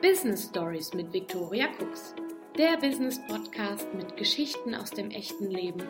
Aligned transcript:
Business 0.00 0.44
Stories 0.44 0.94
mit 0.94 1.12
Victoria 1.12 1.66
Cooks. 1.80 2.14
Der 2.56 2.76
Business 2.76 3.18
Podcast 3.26 3.92
mit 3.94 4.16
Geschichten 4.16 4.72
aus 4.76 4.90
dem 4.90 5.10
echten 5.10 5.50
Leben, 5.50 5.82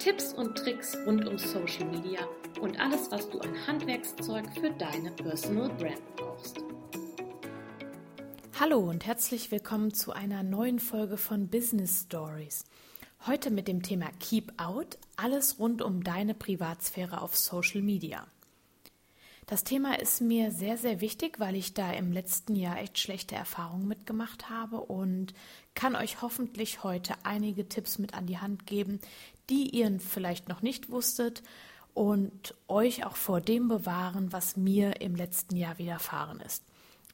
Tipps 0.00 0.32
und 0.32 0.58
Tricks 0.58 0.96
rund 1.06 1.28
um 1.28 1.38
Social 1.38 1.84
Media 1.84 2.26
und 2.60 2.80
alles, 2.80 3.12
was 3.12 3.30
du 3.30 3.38
an 3.38 3.54
Handwerkszeug 3.64 4.46
für 4.60 4.70
deine 4.70 5.12
Personal 5.12 5.68
Brand 5.76 6.16
brauchst. 6.16 6.58
Hallo 8.58 8.80
und 8.80 9.06
herzlich 9.06 9.52
willkommen 9.52 9.94
zu 9.94 10.10
einer 10.10 10.42
neuen 10.42 10.80
Folge 10.80 11.16
von 11.16 11.46
Business 11.46 12.06
Stories. 12.06 12.64
Heute 13.28 13.52
mit 13.52 13.68
dem 13.68 13.84
Thema 13.84 14.06
Keep 14.18 14.54
Out, 14.56 14.98
alles 15.14 15.60
rund 15.60 15.82
um 15.82 16.02
deine 16.02 16.34
Privatsphäre 16.34 17.22
auf 17.22 17.36
Social 17.36 17.82
Media. 17.82 18.26
Das 19.46 19.64
Thema 19.64 19.98
ist 19.98 20.20
mir 20.20 20.52
sehr, 20.52 20.78
sehr 20.78 21.00
wichtig, 21.00 21.40
weil 21.40 21.56
ich 21.56 21.74
da 21.74 21.92
im 21.92 22.12
letzten 22.12 22.54
Jahr 22.54 22.78
echt 22.78 22.98
schlechte 22.98 23.34
Erfahrungen 23.34 23.88
mitgemacht 23.88 24.48
habe 24.48 24.80
und 24.80 25.34
kann 25.74 25.96
euch 25.96 26.22
hoffentlich 26.22 26.84
heute 26.84 27.14
einige 27.24 27.68
Tipps 27.68 27.98
mit 27.98 28.14
an 28.14 28.26
die 28.26 28.38
Hand 28.38 28.66
geben, 28.66 29.00
die 29.50 29.70
ihr 29.70 29.98
vielleicht 30.00 30.48
noch 30.48 30.62
nicht 30.62 30.90
wusstet 30.90 31.42
und 31.92 32.54
euch 32.68 33.04
auch 33.04 33.16
vor 33.16 33.40
dem 33.40 33.68
bewahren, 33.68 34.32
was 34.32 34.56
mir 34.56 35.00
im 35.00 35.16
letzten 35.16 35.56
Jahr 35.56 35.78
widerfahren 35.78 36.40
ist. 36.40 36.64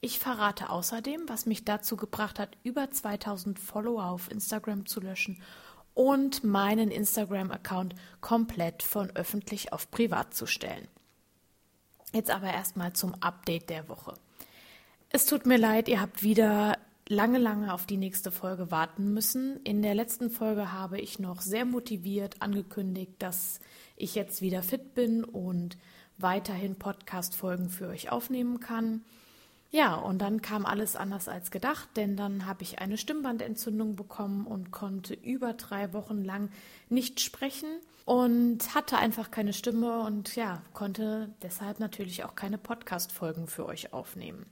Ich 0.00 0.20
verrate 0.20 0.70
außerdem, 0.70 1.22
was 1.26 1.46
mich 1.46 1.64
dazu 1.64 1.96
gebracht 1.96 2.38
hat, 2.38 2.56
über 2.62 2.90
2000 2.90 3.58
Follower 3.58 4.04
auf 4.04 4.30
Instagram 4.30 4.86
zu 4.86 5.00
löschen 5.00 5.42
und 5.94 6.44
meinen 6.44 6.92
Instagram-Account 6.92 7.96
komplett 8.20 8.84
von 8.84 9.10
öffentlich 9.16 9.72
auf 9.72 9.90
privat 9.90 10.34
zu 10.34 10.46
stellen. 10.46 10.86
Jetzt 12.12 12.30
aber 12.30 12.52
erstmal 12.52 12.92
zum 12.92 13.14
Update 13.20 13.70
der 13.70 13.88
Woche. 13.88 14.14
Es 15.10 15.26
tut 15.26 15.46
mir 15.46 15.58
leid, 15.58 15.88
ihr 15.88 16.00
habt 16.00 16.22
wieder 16.22 16.78
lange, 17.08 17.38
lange 17.38 17.72
auf 17.72 17.86
die 17.86 17.96
nächste 17.96 18.30
Folge 18.30 18.70
warten 18.70 19.14
müssen. 19.14 19.62
In 19.64 19.82
der 19.82 19.94
letzten 19.94 20.30
Folge 20.30 20.72
habe 20.72 21.00
ich 21.00 21.18
noch 21.18 21.40
sehr 21.40 21.64
motiviert 21.64 22.40
angekündigt, 22.40 23.12
dass 23.18 23.60
ich 23.96 24.14
jetzt 24.14 24.42
wieder 24.42 24.62
fit 24.62 24.94
bin 24.94 25.24
und 25.24 25.78
weiterhin 26.18 26.76
Podcast-Folgen 26.76 27.70
für 27.70 27.88
euch 27.88 28.10
aufnehmen 28.10 28.60
kann. 28.60 29.04
Ja, 29.70 29.96
und 29.96 30.18
dann 30.18 30.40
kam 30.40 30.64
alles 30.64 30.96
anders 30.96 31.28
als 31.28 31.50
gedacht, 31.50 31.90
denn 31.96 32.16
dann 32.16 32.46
habe 32.46 32.62
ich 32.62 32.78
eine 32.78 32.96
Stimmbandentzündung 32.96 33.96
bekommen 33.96 34.46
und 34.46 34.70
konnte 34.70 35.12
über 35.12 35.52
drei 35.52 35.92
Wochen 35.92 36.24
lang 36.24 36.50
nicht 36.88 37.20
sprechen 37.20 37.68
und 38.06 38.74
hatte 38.74 38.96
einfach 38.96 39.30
keine 39.30 39.52
Stimme 39.52 40.00
und 40.00 40.34
ja, 40.36 40.62
konnte 40.72 41.34
deshalb 41.42 41.80
natürlich 41.80 42.24
auch 42.24 42.34
keine 42.34 42.56
Podcast-Folgen 42.56 43.46
für 43.46 43.66
euch 43.66 43.92
aufnehmen. 43.92 44.46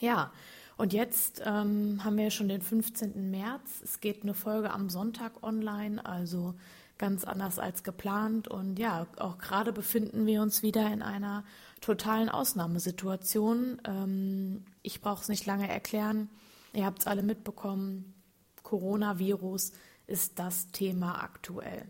Ja, 0.00 0.32
und 0.76 0.92
jetzt 0.92 1.42
ähm, 1.44 2.02
haben 2.04 2.16
wir 2.16 2.30
schon 2.30 2.48
den 2.48 2.62
15. 2.62 3.30
März. 3.30 3.80
Es 3.82 4.00
geht 4.00 4.22
eine 4.22 4.34
Folge 4.34 4.70
am 4.70 4.88
Sonntag 4.90 5.42
online, 5.42 6.04
also 6.04 6.54
ganz 6.98 7.24
anders 7.24 7.58
als 7.58 7.82
geplant. 7.82 8.48
Und 8.48 8.78
ja, 8.78 9.06
auch 9.16 9.38
gerade 9.38 9.72
befinden 9.72 10.26
wir 10.26 10.42
uns 10.42 10.62
wieder 10.62 10.92
in 10.92 11.02
einer 11.02 11.44
totalen 11.80 12.28
Ausnahmesituation. 12.28 13.80
Ähm, 13.84 14.64
ich 14.82 15.00
brauche 15.00 15.22
es 15.22 15.28
nicht 15.28 15.46
lange 15.46 15.68
erklären. 15.68 16.28
Ihr 16.72 16.86
habt 16.86 17.00
es 17.00 17.06
alle 17.06 17.22
mitbekommen. 17.22 18.14
Coronavirus 18.62 19.72
ist 20.06 20.38
das 20.38 20.70
Thema 20.70 21.22
aktuell. 21.22 21.86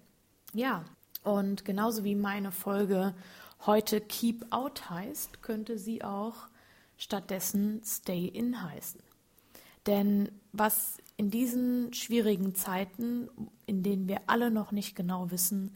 Ja, 0.52 0.84
und 1.22 1.64
genauso 1.64 2.04
wie 2.04 2.14
meine 2.14 2.50
Folge 2.50 3.14
heute 3.64 4.00
Keep 4.00 4.46
Out 4.50 4.90
heißt, 4.90 5.42
könnte 5.42 5.78
sie 5.78 6.02
auch 6.02 6.48
stattdessen 7.02 7.82
Stay 7.84 8.26
In 8.26 8.62
heißen. 8.62 9.00
Denn 9.86 10.30
was 10.52 10.98
in 11.16 11.30
diesen 11.30 11.92
schwierigen 11.92 12.54
Zeiten, 12.54 13.28
in 13.66 13.82
denen 13.82 14.06
wir 14.06 14.20
alle 14.28 14.50
noch 14.50 14.70
nicht 14.70 14.94
genau 14.94 15.30
wissen, 15.30 15.74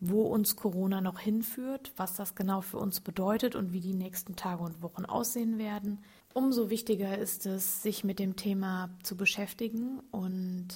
wo 0.00 0.22
uns 0.22 0.56
Corona 0.56 1.00
noch 1.00 1.18
hinführt, 1.18 1.92
was 1.96 2.14
das 2.14 2.34
genau 2.34 2.60
für 2.60 2.78
uns 2.78 3.00
bedeutet 3.00 3.54
und 3.54 3.72
wie 3.72 3.80
die 3.80 3.94
nächsten 3.94 4.36
Tage 4.36 4.62
und 4.62 4.82
Wochen 4.82 5.04
aussehen 5.04 5.58
werden, 5.58 5.98
umso 6.32 6.70
wichtiger 6.70 7.18
ist 7.18 7.46
es, 7.46 7.82
sich 7.82 8.04
mit 8.04 8.18
dem 8.18 8.36
Thema 8.36 8.90
zu 9.02 9.16
beschäftigen 9.16 10.00
und 10.10 10.68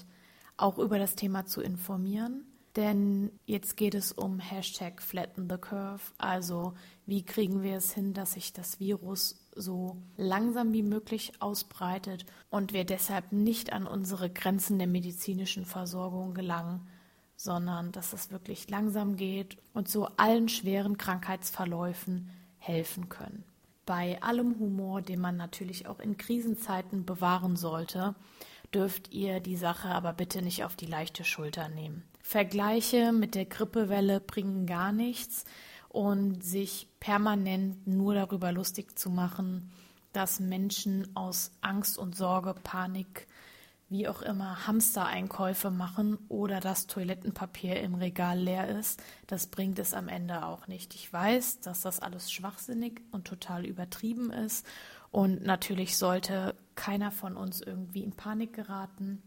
auch 0.56 0.78
über 0.78 0.98
das 0.98 1.14
Thema 1.14 1.46
zu 1.46 1.60
informieren 1.60 2.44
denn 2.76 3.30
jetzt 3.46 3.76
geht 3.76 3.94
es 3.94 4.12
um 4.12 4.40
Hashtag 4.40 5.00
Flatten 5.00 5.48
the 5.48 5.56
Curve. 5.56 6.02
Also 6.18 6.74
wie 7.06 7.24
kriegen 7.24 7.62
wir 7.62 7.76
es 7.76 7.92
hin, 7.92 8.14
dass 8.14 8.32
sich 8.32 8.52
das 8.52 8.80
Virus 8.80 9.48
so 9.54 9.96
langsam 10.16 10.72
wie 10.72 10.82
möglich 10.82 11.32
ausbreitet 11.40 12.26
und 12.50 12.72
wir 12.72 12.84
deshalb 12.84 13.32
nicht 13.32 13.72
an 13.72 13.86
unsere 13.86 14.28
Grenzen 14.30 14.78
der 14.78 14.88
medizinischen 14.88 15.64
Versorgung 15.64 16.34
gelangen, 16.34 16.88
sondern 17.36 17.92
dass 17.92 18.12
es 18.12 18.30
wirklich 18.30 18.68
langsam 18.70 19.16
geht 19.16 19.58
und 19.72 19.88
so 19.88 20.06
allen 20.16 20.48
schweren 20.48 20.98
Krankheitsverläufen 20.98 22.30
helfen 22.58 23.08
können. 23.08 23.44
Bei 23.86 24.20
allem 24.22 24.58
Humor, 24.58 25.02
den 25.02 25.20
man 25.20 25.36
natürlich 25.36 25.86
auch 25.86 26.00
in 26.00 26.16
Krisenzeiten 26.16 27.04
bewahren 27.04 27.56
sollte, 27.56 28.14
dürft 28.74 29.12
ihr 29.12 29.40
die 29.40 29.56
Sache 29.56 29.88
aber 29.88 30.12
bitte 30.12 30.42
nicht 30.42 30.64
auf 30.64 30.76
die 30.76 30.86
leichte 30.86 31.24
Schulter 31.24 31.68
nehmen. 31.68 32.02
Vergleiche 32.20 33.12
mit 33.12 33.34
der 33.34 33.44
Grippewelle 33.44 34.20
bringen 34.20 34.66
gar 34.66 34.92
nichts 34.92 35.44
und 35.88 36.42
sich 36.42 36.88
permanent 36.98 37.86
nur 37.86 38.14
darüber 38.14 38.50
lustig 38.50 38.98
zu 38.98 39.10
machen, 39.10 39.70
dass 40.12 40.40
Menschen 40.40 41.14
aus 41.14 41.52
Angst 41.60 41.98
und 41.98 42.16
Sorge, 42.16 42.54
Panik, 42.62 43.26
wie 43.90 44.08
auch 44.08 44.22
immer 44.22 44.66
Hamstereinkäufe 44.66 45.70
machen 45.70 46.18
oder 46.28 46.58
das 46.60 46.86
Toilettenpapier 46.86 47.80
im 47.80 47.94
Regal 47.94 48.38
leer 48.38 48.68
ist, 48.68 49.02
das 49.26 49.46
bringt 49.46 49.78
es 49.78 49.92
am 49.92 50.08
Ende 50.08 50.46
auch 50.46 50.66
nicht. 50.66 50.94
Ich 50.94 51.12
weiß, 51.12 51.60
dass 51.60 51.82
das 51.82 52.00
alles 52.00 52.32
schwachsinnig 52.32 53.02
und 53.12 53.26
total 53.26 53.66
übertrieben 53.66 54.30
ist 54.30 54.66
und 55.10 55.44
natürlich 55.44 55.96
sollte 55.96 56.56
keiner 56.74 57.10
von 57.10 57.36
uns 57.36 57.60
irgendwie 57.60 58.02
in 58.02 58.12
Panik 58.12 58.52
geraten, 58.52 59.22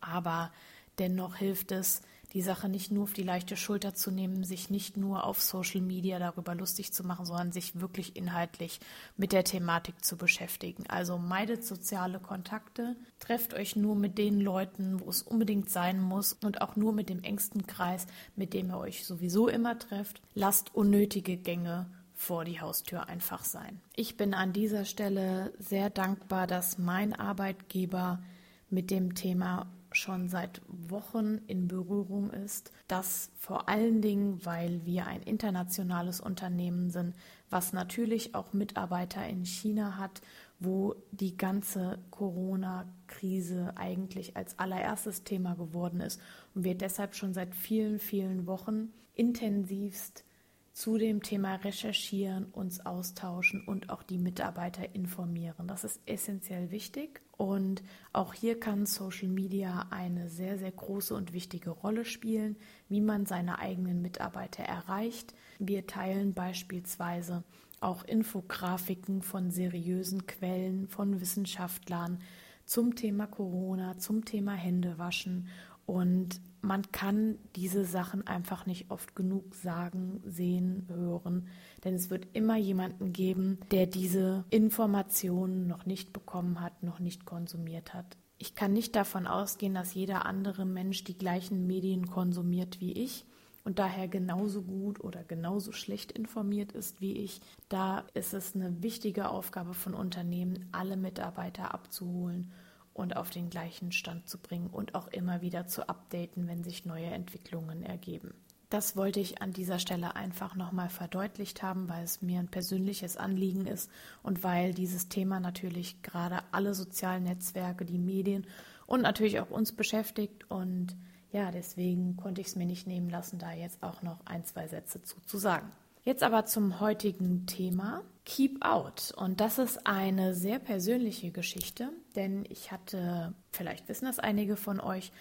aber 0.00 0.52
Dennoch 0.98 1.36
hilft 1.36 1.72
es, 1.72 2.02
die 2.34 2.42
Sache 2.42 2.68
nicht 2.68 2.90
nur 2.90 3.04
auf 3.04 3.12
die 3.12 3.22
leichte 3.22 3.56
Schulter 3.56 3.94
zu 3.94 4.10
nehmen, 4.10 4.44
sich 4.44 4.70
nicht 4.70 4.96
nur 4.96 5.24
auf 5.24 5.40
Social 5.40 5.80
Media 5.80 6.18
darüber 6.18 6.54
lustig 6.54 6.92
zu 6.92 7.04
machen, 7.04 7.26
sondern 7.26 7.52
sich 7.52 7.80
wirklich 7.80 8.16
inhaltlich 8.16 8.80
mit 9.16 9.32
der 9.32 9.44
Thematik 9.44 10.02
zu 10.04 10.16
beschäftigen. 10.16 10.84
Also 10.88 11.18
meidet 11.18 11.64
soziale 11.64 12.20
Kontakte, 12.20 12.96
trefft 13.18 13.52
euch 13.52 13.76
nur 13.76 13.96
mit 13.96 14.16
den 14.16 14.40
Leuten, 14.40 15.00
wo 15.00 15.10
es 15.10 15.22
unbedingt 15.22 15.70
sein 15.70 16.00
muss 16.00 16.32
und 16.32 16.62
auch 16.62 16.76
nur 16.76 16.92
mit 16.92 17.08
dem 17.08 17.22
engsten 17.22 17.66
Kreis, 17.66 18.06
mit 18.34 18.54
dem 18.54 18.70
ihr 18.70 18.78
euch 18.78 19.04
sowieso 19.06 19.48
immer 19.48 19.78
trefft. 19.78 20.22
Lasst 20.34 20.74
unnötige 20.74 21.36
Gänge 21.36 21.86
vor 22.22 22.44
die 22.44 22.60
Haustür 22.60 23.08
einfach 23.08 23.44
sein. 23.44 23.80
Ich 23.96 24.16
bin 24.16 24.32
an 24.32 24.52
dieser 24.52 24.84
Stelle 24.84 25.52
sehr 25.58 25.90
dankbar, 25.90 26.46
dass 26.46 26.78
mein 26.78 27.12
Arbeitgeber 27.14 28.22
mit 28.70 28.90
dem 28.90 29.14
Thema 29.14 29.66
schon 29.90 30.28
seit 30.28 30.62
Wochen 30.68 31.40
in 31.48 31.66
Berührung 31.66 32.30
ist. 32.30 32.70
Das 32.86 33.30
vor 33.36 33.68
allen 33.68 34.00
Dingen, 34.00 34.44
weil 34.46 34.86
wir 34.86 35.06
ein 35.06 35.20
internationales 35.22 36.20
Unternehmen 36.20 36.90
sind, 36.90 37.14
was 37.50 37.72
natürlich 37.72 38.34
auch 38.36 38.52
Mitarbeiter 38.52 39.26
in 39.26 39.44
China 39.44 39.98
hat, 39.98 40.22
wo 40.60 40.94
die 41.10 41.36
ganze 41.36 41.98
Corona-Krise 42.10 43.72
eigentlich 43.76 44.36
als 44.36 44.58
allererstes 44.60 45.24
Thema 45.24 45.54
geworden 45.56 46.00
ist 46.00 46.20
und 46.54 46.62
wir 46.62 46.76
deshalb 46.76 47.16
schon 47.16 47.34
seit 47.34 47.54
vielen, 47.54 47.98
vielen 47.98 48.46
Wochen 48.46 48.92
intensivst 49.14 50.24
zu 50.72 50.96
dem 50.96 51.22
Thema 51.22 51.56
recherchieren, 51.56 52.46
uns 52.46 52.84
austauschen 52.84 53.62
und 53.64 53.90
auch 53.90 54.02
die 54.02 54.18
Mitarbeiter 54.18 54.94
informieren. 54.94 55.68
Das 55.68 55.84
ist 55.84 56.00
essentiell 56.06 56.70
wichtig 56.70 57.20
und 57.36 57.82
auch 58.12 58.32
hier 58.32 58.58
kann 58.58 58.86
Social 58.86 59.28
Media 59.28 59.86
eine 59.90 60.30
sehr, 60.30 60.58
sehr 60.58 60.72
große 60.72 61.14
und 61.14 61.32
wichtige 61.32 61.70
Rolle 61.70 62.04
spielen, 62.04 62.56
wie 62.88 63.00
man 63.00 63.26
seine 63.26 63.58
eigenen 63.58 64.00
Mitarbeiter 64.00 64.62
erreicht. 64.62 65.34
Wir 65.58 65.86
teilen 65.86 66.32
beispielsweise 66.32 67.44
auch 67.80 68.04
Infografiken 68.04 69.22
von 69.22 69.50
seriösen 69.50 70.26
Quellen, 70.26 70.88
von 70.88 71.20
Wissenschaftlern 71.20 72.20
zum 72.64 72.94
Thema 72.94 73.26
Corona, 73.26 73.98
zum 73.98 74.24
Thema 74.24 74.52
Händewaschen 74.52 75.48
und 75.84 76.40
man 76.62 76.90
kann 76.92 77.38
diese 77.56 77.84
Sachen 77.84 78.26
einfach 78.26 78.66
nicht 78.66 78.90
oft 78.90 79.14
genug 79.14 79.54
sagen, 79.54 80.22
sehen, 80.24 80.86
hören, 80.88 81.48
denn 81.84 81.94
es 81.94 82.08
wird 82.08 82.28
immer 82.32 82.56
jemanden 82.56 83.12
geben, 83.12 83.58
der 83.70 83.86
diese 83.86 84.44
Informationen 84.50 85.66
noch 85.66 85.86
nicht 85.86 86.12
bekommen 86.12 86.60
hat, 86.60 86.82
noch 86.82 87.00
nicht 87.00 87.26
konsumiert 87.26 87.92
hat. 87.92 88.16
Ich 88.38 88.54
kann 88.54 88.72
nicht 88.72 88.96
davon 88.96 89.26
ausgehen, 89.26 89.74
dass 89.74 89.94
jeder 89.94 90.24
andere 90.24 90.64
Mensch 90.64 91.04
die 91.04 91.18
gleichen 91.18 91.66
Medien 91.66 92.06
konsumiert 92.06 92.80
wie 92.80 92.92
ich 92.92 93.24
und 93.64 93.78
daher 93.78 94.08
genauso 94.08 94.62
gut 94.62 95.00
oder 95.00 95.24
genauso 95.24 95.72
schlecht 95.72 96.12
informiert 96.12 96.72
ist 96.72 97.00
wie 97.00 97.12
ich, 97.18 97.40
da 97.68 98.04
ist 98.14 98.34
es 98.34 98.54
eine 98.54 98.82
wichtige 98.82 99.28
Aufgabe 99.28 99.74
von 99.74 99.94
Unternehmen, 99.94 100.68
alle 100.72 100.96
Mitarbeiter 100.96 101.74
abzuholen 101.74 102.52
und 102.94 103.16
auf 103.16 103.30
den 103.30 103.50
gleichen 103.50 103.92
Stand 103.92 104.28
zu 104.28 104.38
bringen 104.38 104.68
und 104.68 104.94
auch 104.94 105.08
immer 105.08 105.40
wieder 105.40 105.66
zu 105.66 105.88
updaten, 105.88 106.46
wenn 106.48 106.64
sich 106.64 106.84
neue 106.84 107.06
Entwicklungen 107.06 107.82
ergeben. 107.82 108.34
Das 108.72 108.96
wollte 108.96 109.20
ich 109.20 109.42
an 109.42 109.52
dieser 109.52 109.78
Stelle 109.78 110.16
einfach 110.16 110.54
nochmal 110.56 110.88
verdeutlicht 110.88 111.62
haben, 111.62 111.90
weil 111.90 112.04
es 112.04 112.22
mir 112.22 112.40
ein 112.40 112.48
persönliches 112.48 113.18
Anliegen 113.18 113.66
ist 113.66 113.90
und 114.22 114.42
weil 114.44 114.72
dieses 114.72 115.10
Thema 115.10 115.40
natürlich 115.40 116.00
gerade 116.00 116.38
alle 116.52 116.72
sozialen 116.72 117.24
Netzwerke, 117.24 117.84
die 117.84 117.98
Medien 117.98 118.46
und 118.86 119.02
natürlich 119.02 119.40
auch 119.40 119.50
uns 119.50 119.72
beschäftigt. 119.72 120.50
Und 120.50 120.96
ja, 121.32 121.50
deswegen 121.50 122.16
konnte 122.16 122.40
ich 122.40 122.46
es 122.46 122.56
mir 122.56 122.64
nicht 122.64 122.86
nehmen 122.86 123.10
lassen, 123.10 123.38
da 123.38 123.52
jetzt 123.52 123.82
auch 123.82 124.00
noch 124.00 124.24
ein, 124.24 124.44
zwei 124.46 124.66
Sätze 124.68 125.02
zu, 125.02 125.20
zu 125.20 125.36
sagen. 125.36 125.70
Jetzt 126.04 126.24
aber 126.24 126.46
zum 126.46 126.80
heutigen 126.80 127.46
Thema 127.46 128.02
Keep 128.24 128.64
Out. 128.64 129.14
Und 129.16 129.40
das 129.40 129.58
ist 129.58 129.86
eine 129.86 130.34
sehr 130.34 130.58
persönliche 130.58 131.30
Geschichte, 131.30 131.90
denn 132.16 132.44
ich 132.48 132.72
hatte, 132.72 133.34
vielleicht 133.52 133.88
wissen 133.88 134.06
das 134.06 134.18
einige 134.18 134.56
von 134.56 134.80
euch, 134.80 135.12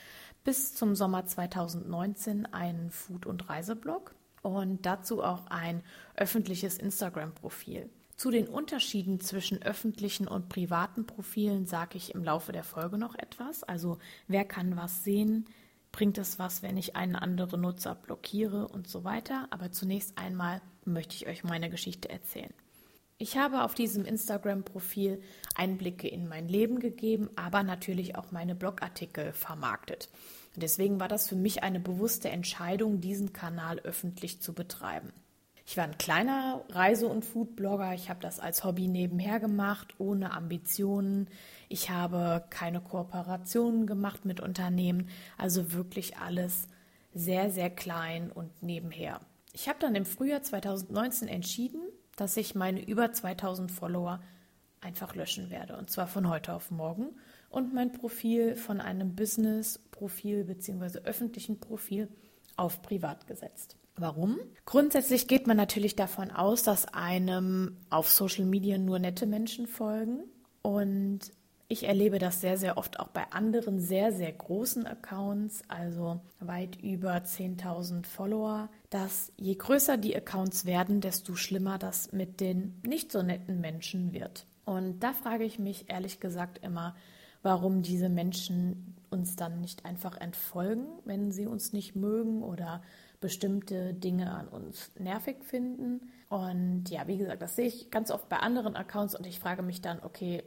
bis 0.44 0.74
zum 0.74 0.96
Sommer 0.96 1.24
2019 1.24 2.48
einen 2.48 2.90
Food- 2.90 3.28
und 3.28 3.48
Reiseblog 3.48 4.16
und 4.42 4.84
dazu 4.88 5.24
auch 5.24 5.46
ein 5.52 5.84
öffentliches 6.16 6.80
Instagram-Profil. 6.80 7.88
Zu 8.18 8.32
den 8.32 8.48
Unterschieden 8.48 9.20
zwischen 9.20 9.62
öffentlichen 9.62 10.28
und 10.28 10.50
privaten 10.50 11.06
Profilen 11.06 11.68
sage 11.68 11.98
ich 11.98 12.16
im 12.16 12.24
Laufe 12.24 12.54
der 12.54 12.64
Folge 12.64 12.98
noch 12.98 13.14
etwas. 13.14 13.62
Also 13.62 14.00
wer 14.28 14.46
kann 14.46 14.78
was 14.78 15.04
sehen, 15.04 15.46
bringt 15.92 16.18
es 16.18 16.40
was, 16.40 16.64
wenn 16.64 16.78
ich 16.78 16.96
einen 16.96 17.16
anderen 17.16 17.62
Nutzer 17.62 17.96
blockiere 17.96 18.68
und 18.68 18.88
so 18.88 19.04
weiter. 19.04 19.48
Aber 19.50 19.72
zunächst 19.72 20.18
einmal 20.18 20.62
möchte 20.86 21.16
ich 21.16 21.28
euch 21.28 21.44
meine 21.44 21.70
Geschichte 21.70 22.10
erzählen. 22.10 22.54
Ich 23.18 23.38
habe 23.38 23.64
auf 23.64 23.76
diesem 23.76 24.04
Instagram-Profil 24.04 25.22
Einblicke 25.56 26.08
in 26.08 26.28
mein 26.28 26.48
Leben 26.48 26.80
gegeben, 26.80 27.30
aber 27.36 27.62
natürlich 27.62 28.16
auch 28.16 28.32
meine 28.32 28.56
Blogartikel 28.56 29.32
vermarktet. 29.34 30.10
deswegen 30.56 31.00
war 31.00 31.08
das 31.08 31.30
für 31.30 31.36
mich 31.36 31.62
eine 31.62 31.80
bewusste 31.80 32.30
Entscheidung, 32.30 33.00
diesen 33.00 33.32
Kanal 33.32 33.80
öffentlich 33.80 34.42
zu 34.42 34.54
betreiben. 34.54 35.14
Ich 35.68 35.78
war 35.78 35.84
ein 35.86 35.98
kleiner 35.98 36.66
Reise- 36.70 37.08
und 37.08 37.24
Foodblogger. 37.24 37.94
Ich 37.94 38.10
habe 38.10 38.20
das 38.20 38.40
als 38.40 38.64
Hobby 38.64 38.88
nebenher 38.88 39.40
gemacht, 39.40 39.94
ohne 40.00 40.32
Ambitionen. 40.32 41.30
Ich 41.72 41.90
habe 41.90 42.44
keine 42.50 42.82
Kooperationen 42.82 43.88
gemacht 43.88 44.26
mit 44.26 44.42
Unternehmen. 44.42 45.08
Also 45.38 45.72
wirklich 45.72 46.18
alles 46.18 46.68
sehr, 47.14 47.50
sehr 47.50 47.70
klein 47.70 48.30
und 48.30 48.62
nebenher. 48.62 49.22
Ich 49.54 49.70
habe 49.70 49.80
dann 49.80 49.96
im 49.96 50.06
Frühjahr 50.06 50.42
2019 50.42 51.30
entschieden, 51.30 51.82
dass 52.18 52.36
ich 52.36 52.56
meine 52.56 52.86
über 52.86 53.14
2000 53.14 53.72
Follower 53.72 54.20
einfach 54.82 55.16
löschen 55.16 55.50
werde. 55.50 55.78
Und 55.78 55.90
zwar 55.90 56.08
von 56.08 56.28
heute 56.28 56.54
auf 56.54 56.72
morgen. 56.72 57.16
Und 57.50 57.74
mein 57.74 57.94
Profil 57.94 58.56
von 58.58 58.82
einem 58.82 59.16
Business-Profil 59.16 60.44
bzw. 60.44 61.00
öffentlichen 61.00 61.62
Profil 61.62 62.10
auf 62.58 62.82
privat 62.82 63.28
gesetzt. 63.28 63.78
Warum? 63.96 64.40
Grundsätzlich 64.66 65.30
geht 65.30 65.48
man 65.48 65.56
natürlich 65.58 65.96
davon 65.96 66.32
aus, 66.32 66.64
dass 66.64 66.86
einem 66.94 67.78
auf 67.90 68.10
Social 68.10 68.46
Media 68.46 68.78
nur 68.78 69.00
nette 69.00 69.26
Menschen 69.26 69.68
folgen. 69.68 70.24
Und 70.62 71.32
ich 71.72 71.88
erlebe 71.88 72.20
das 72.20 72.42
sehr, 72.42 72.58
sehr 72.58 72.78
oft 72.78 73.00
auch 73.00 73.08
bei 73.08 73.32
anderen 73.32 73.80
sehr, 73.80 74.12
sehr 74.12 74.34
großen 74.34 74.86
Accounts, 74.86 75.64
also 75.70 76.20
weit 76.42 76.76
über 76.84 77.16
10.000 77.16 78.06
Follower, 78.06 78.70
dass 78.90 79.32
je 79.38 79.56
größer 79.56 79.96
die 79.96 80.14
Accounts 80.14 80.66
werden, 80.66 81.00
desto 81.00 81.36
schlimmer 81.36 81.78
das 81.78 82.12
mit 82.12 82.42
den 82.42 82.82
nicht 82.86 83.10
so 83.10 83.22
netten 83.22 83.62
Menschen 83.62 84.12
wird. 84.12 84.46
Und 84.66 85.00
da 85.00 85.14
frage 85.14 85.46
ich 85.46 85.60
mich 85.60 85.90
ehrlich 85.90 86.20
gesagt 86.20 86.60
immer, 86.62 86.94
warum 87.42 87.84
diese 87.84 88.10
Menschen 88.10 88.98
uns 89.10 89.38
dann 89.38 89.62
nicht 89.62 89.86
einfach 89.86 90.20
entfolgen, 90.20 90.88
wenn 91.06 91.32
sie 91.32 91.48
uns 91.48 91.72
nicht 91.72 91.96
mögen 91.96 92.44
oder 92.44 92.82
bestimmte 93.22 93.94
Dinge 93.94 94.32
an 94.34 94.50
uns 94.50 94.92
nervig 95.00 95.46
finden. 95.46 96.12
Und 96.28 96.90
ja, 96.90 97.08
wie 97.08 97.18
gesagt, 97.18 97.42
das 97.42 97.56
sehe 97.56 97.68
ich 97.68 97.92
ganz 97.92 98.12
oft 98.12 98.28
bei 98.28 98.38
anderen 98.38 98.76
Accounts 98.76 99.16
und 99.16 99.26
ich 99.26 99.40
frage 99.40 99.64
mich 99.64 99.82
dann, 99.82 100.02
okay, 100.04 100.44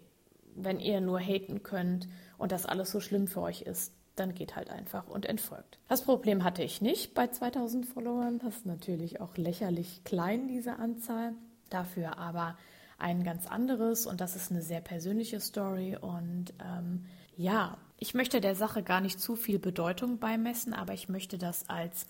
wenn 0.57 0.81
ihr 0.81 1.01
nur 1.01 1.21
haten 1.21 1.63
könnt 1.63 2.09
und 2.39 2.53
das 2.53 2.67
alles 2.67 2.91
so 2.91 3.01
schlimm 3.01 3.27
für 3.27 3.43
euch 3.43 3.63
ist, 3.63 3.93
dann 4.17 4.35
geht 4.35 4.55
halt 4.55 4.71
einfach 4.71 5.09
und 5.09 5.27
entfolgt. 5.27 5.79
Das 5.89 6.03
Problem 6.03 6.45
hatte 6.45 6.63
ich 6.63 6.81
nicht 6.81 7.15
bei 7.15 7.27
2000 7.27 7.87
Followern. 7.87 8.39
Das 8.39 8.59
ist 8.59 8.67
natürlich 8.67 9.21
auch 9.21 9.37
lächerlich 9.37 10.03
klein, 10.05 10.47
diese 10.49 10.77
Anzahl. 10.77 11.33
Dafür 11.71 12.19
aber 12.19 12.57
ein 12.99 13.25
ganz 13.25 13.47
anderes 13.47 14.07
und 14.07 14.21
das 14.21 14.37
ist 14.37 14.53
eine 14.53 14.63
sehr 14.63 14.81
persönliche 14.81 15.41
Story. 15.41 15.97
Und 16.01 16.55
ähm, 16.65 17.07
ja, 17.37 17.77
ich 17.99 18.15
möchte 18.15 18.41
der 18.41 18.55
Sache 18.55 18.83
gar 18.83 19.01
nicht 19.01 19.21
zu 19.21 19.35
viel 19.35 19.59
Bedeutung 19.59 20.19
beimessen, 20.19 20.75
aber 20.75 20.95
ich 20.95 21.09
möchte 21.09 21.39
das 21.39 21.69
als 21.69 22.07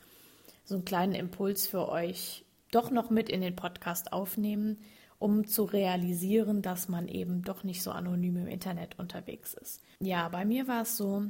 so 0.64 0.74
einen 0.74 0.84
kleinen 0.84 1.14
Impuls 1.14 1.66
für 1.66 1.88
euch 1.88 2.44
doch 2.70 2.90
noch 2.90 3.10
mit 3.10 3.28
in 3.28 3.40
den 3.40 3.56
Podcast 3.56 4.12
aufnehmen, 4.12 4.78
um 5.24 5.46
zu 5.46 5.64
realisieren, 5.64 6.60
dass 6.60 6.90
man 6.90 7.08
eben 7.08 7.40
doch 7.40 7.64
nicht 7.64 7.82
so 7.82 7.92
anonym 7.92 8.36
im 8.36 8.46
Internet 8.46 8.98
unterwegs 8.98 9.54
ist. 9.54 9.80
Ja, 10.00 10.28
bei 10.28 10.44
mir 10.44 10.68
war 10.68 10.82
es 10.82 10.98
so, 10.98 11.24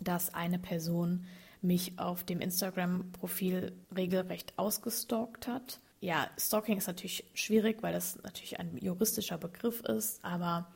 dass 0.00 0.32
eine 0.32 0.58
Person 0.58 1.26
mich 1.60 1.98
auf 1.98 2.24
dem 2.24 2.40
Instagram-Profil 2.40 3.74
regelrecht 3.94 4.54
ausgestalkt 4.56 5.48
hat. 5.48 5.80
Ja, 6.00 6.30
Stalking 6.38 6.78
ist 6.78 6.86
natürlich 6.86 7.24
schwierig, 7.34 7.82
weil 7.82 7.92
das 7.92 8.16
natürlich 8.22 8.58
ein 8.58 8.78
juristischer 8.78 9.36
Begriff 9.36 9.82
ist, 9.82 10.24
aber 10.24 10.68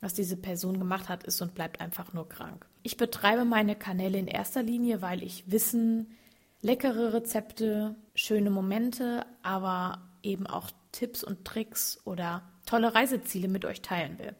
was 0.00 0.14
diese 0.14 0.36
Person 0.36 0.78
gemacht 0.78 1.08
hat, 1.08 1.24
ist 1.24 1.42
und 1.42 1.54
bleibt 1.54 1.80
einfach 1.80 2.12
nur 2.12 2.28
krank. 2.28 2.68
Ich 2.84 2.96
betreibe 2.96 3.44
meine 3.44 3.74
Kanäle 3.74 4.16
in 4.16 4.28
erster 4.28 4.62
Linie, 4.62 5.02
weil 5.02 5.24
ich 5.24 5.50
Wissen, 5.50 6.14
leckere 6.62 7.14
Rezepte, 7.14 7.96
schöne 8.14 8.50
Momente, 8.50 9.26
aber 9.42 10.02
eben 10.22 10.46
auch 10.46 10.70
Tipps 10.96 11.22
und 11.22 11.44
Tricks 11.44 12.00
oder 12.04 12.42
tolle 12.64 12.94
Reiseziele 12.94 13.48
mit 13.48 13.66
euch 13.66 13.82
teilen 13.82 14.18
will. 14.18 14.34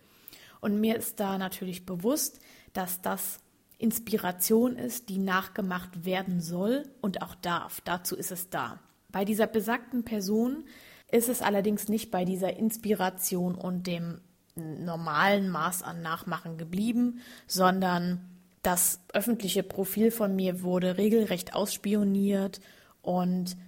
Und 0.61 0.81
mir 0.81 0.97
ist 0.97 1.21
da 1.21 1.37
natürlich 1.37 1.85
bewusst, 1.85 2.41
dass 2.73 3.03
das 3.03 3.41
Inspiration 3.79 4.77
ist, 4.77 5.11
die 5.11 5.19
nachgemacht 5.19 6.07
werden 6.07 6.41
soll 6.41 6.89
und 7.03 7.21
auch 7.21 7.35
darf. 7.35 7.83
Dazu 7.83 8.17
ist 8.17 8.33
es 8.33 8.49
da. 8.49 8.81
Bei 9.13 9.27
dieser 9.27 9.47
besagten 9.47 10.03
Person 10.03 10.65
ist 11.11 11.29
es 11.29 11.43
allerdings 11.43 11.89
nicht 11.89 12.11
bei 12.11 12.25
dieser 12.25 12.57
Inspiration 12.57 13.55
und 13.55 13.87
dem 13.87 14.23
normalen 14.55 15.51
Maß 15.51 15.83
an 15.83 16.01
Nachmachen 16.01 16.57
geblieben, 16.57 17.21
sondern 17.47 18.31
das 18.63 19.01
öffentliche 19.13 19.63
Profil 19.63 20.11
von 20.11 20.35
mir 20.35 20.63
wurde 20.63 20.97
regelrecht 20.97 21.55
ausspioniert 21.55 22.61
und 23.03 23.59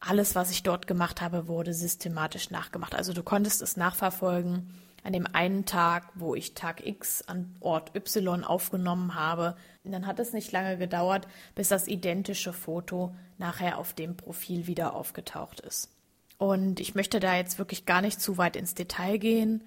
alles, 0.00 0.34
was 0.34 0.50
ich 0.50 0.62
dort 0.62 0.86
gemacht 0.86 1.20
habe, 1.20 1.48
wurde 1.48 1.72
systematisch 1.72 2.50
nachgemacht. 2.50 2.94
Also 2.94 3.12
du 3.12 3.22
konntest 3.22 3.62
es 3.62 3.76
nachverfolgen 3.76 4.70
an 5.06 5.12
dem 5.12 5.26
einen 5.32 5.64
Tag, 5.66 6.08
wo 6.16 6.34
ich 6.34 6.54
Tag 6.54 6.84
X 6.84 7.22
an 7.22 7.54
Ort 7.60 7.94
Y 7.94 8.42
aufgenommen 8.42 9.14
habe. 9.14 9.56
Und 9.84 9.92
dann 9.92 10.06
hat 10.06 10.18
es 10.18 10.32
nicht 10.32 10.50
lange 10.50 10.76
gedauert, 10.78 11.28
bis 11.54 11.68
das 11.68 11.86
identische 11.86 12.52
Foto 12.52 13.14
nachher 13.38 13.78
auf 13.78 13.94
dem 13.94 14.16
Profil 14.16 14.66
wieder 14.66 14.94
aufgetaucht 14.94 15.60
ist. 15.60 15.90
Und 16.38 16.80
ich 16.80 16.94
möchte 16.96 17.20
da 17.20 17.36
jetzt 17.36 17.58
wirklich 17.58 17.86
gar 17.86 18.02
nicht 18.02 18.20
zu 18.20 18.36
weit 18.36 18.56
ins 18.56 18.74
Detail 18.74 19.18
gehen, 19.18 19.62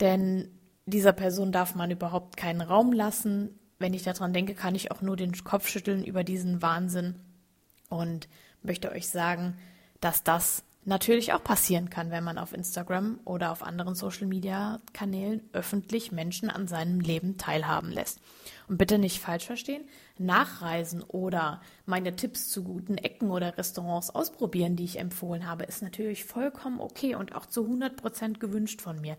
denn 0.00 0.50
dieser 0.84 1.12
Person 1.12 1.52
darf 1.52 1.74
man 1.74 1.90
überhaupt 1.90 2.36
keinen 2.36 2.60
Raum 2.60 2.92
lassen. 2.92 3.58
Wenn 3.78 3.94
ich 3.94 4.02
daran 4.02 4.32
denke, 4.32 4.54
kann 4.54 4.74
ich 4.74 4.90
auch 4.90 5.00
nur 5.00 5.16
den 5.16 5.32
Kopf 5.44 5.68
schütteln 5.68 6.04
über 6.04 6.24
diesen 6.24 6.60
Wahnsinn 6.60 7.14
und 7.88 8.28
möchte 8.66 8.92
euch 8.92 9.08
sagen, 9.08 9.56
dass 10.00 10.22
das 10.22 10.62
natürlich 10.86 11.32
auch 11.32 11.42
passieren 11.42 11.90
kann, 11.90 12.10
wenn 12.10 12.22
man 12.22 12.38
auf 12.38 12.52
Instagram 12.52 13.18
oder 13.24 13.50
auf 13.50 13.64
anderen 13.64 13.96
Social-Media-Kanälen 13.96 15.42
öffentlich 15.52 16.12
Menschen 16.12 16.48
an 16.48 16.68
seinem 16.68 17.00
Leben 17.00 17.36
teilhaben 17.38 17.90
lässt. 17.90 18.20
Und 18.68 18.78
bitte 18.78 18.98
nicht 18.98 19.20
falsch 19.20 19.46
verstehen, 19.46 19.84
nachreisen 20.16 21.02
oder 21.02 21.60
meine 21.86 22.14
Tipps 22.14 22.48
zu 22.48 22.62
guten 22.62 22.98
Ecken 22.98 23.30
oder 23.30 23.58
Restaurants 23.58 24.10
ausprobieren, 24.10 24.76
die 24.76 24.84
ich 24.84 25.00
empfohlen 25.00 25.46
habe, 25.46 25.64
ist 25.64 25.82
natürlich 25.82 26.24
vollkommen 26.24 26.80
okay 26.80 27.16
und 27.16 27.34
auch 27.34 27.46
zu 27.46 27.64
100 27.64 27.96
Prozent 27.96 28.40
gewünscht 28.40 28.80
von 28.80 29.00
mir. 29.00 29.16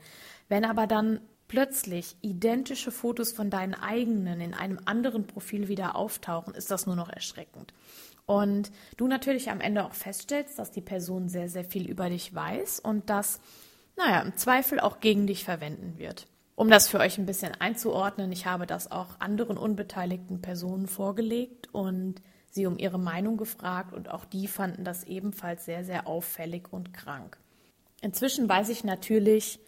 Wenn 0.48 0.64
aber 0.64 0.88
dann 0.88 1.20
plötzlich 1.50 2.16
identische 2.22 2.92
Fotos 2.92 3.34
von 3.34 3.50
deinen 3.50 3.74
eigenen 3.74 4.40
in 4.40 4.54
einem 4.54 4.80
anderen 4.86 5.28
Profil 5.28 5.68
wieder 5.68 5.96
auftauchen, 5.96 6.54
ist 6.54 6.72
das 6.72 6.86
nur 6.86 6.96
noch 6.96 7.10
erschreckend. 7.10 7.74
Und 8.28 8.72
du 8.98 9.08
natürlich 9.08 9.50
am 9.50 9.62
Ende 9.62 9.86
auch 9.86 9.94
feststellst, 9.94 10.60
dass 10.60 10.70
die 10.70 10.82
Person 10.82 11.30
sehr, 11.30 11.48
sehr 11.48 11.64
viel 11.64 11.90
über 11.90 12.10
dich 12.10 12.36
weiß 12.36 12.82
und 12.82 13.10
das, 13.10 13.40
naja, 13.96 14.22
im 14.22 14.36
Zweifel 14.36 14.82
auch 14.82 15.00
gegen 15.00 15.26
dich 15.28 15.46
verwenden 15.46 15.98
wird. 15.98 16.28
Um 16.56 16.70
das 16.70 16.90
für 16.90 17.00
euch 17.00 17.18
ein 17.18 17.26
bisschen 17.26 17.54
einzuordnen, 17.54 18.32
ich 18.32 18.46
habe 18.46 18.68
das 18.68 18.92
auch 18.92 19.20
anderen 19.20 19.58
unbeteiligten 19.58 20.42
Personen 20.42 20.88
vorgelegt 20.88 21.74
und 21.74 22.16
sie 22.50 22.66
um 22.66 22.78
ihre 22.78 23.00
Meinung 23.00 23.38
gefragt 23.38 23.94
und 23.94 24.10
auch 24.10 24.26
die 24.26 24.48
fanden 24.48 24.84
das 24.84 25.06
ebenfalls 25.06 25.64
sehr, 25.64 25.86
sehr 25.86 26.06
auffällig 26.06 26.74
und 26.74 26.94
krank. 26.94 27.38
Inzwischen 28.02 28.50
weiß 28.50 28.70
ich 28.70 28.84
natürlich, 28.84 29.60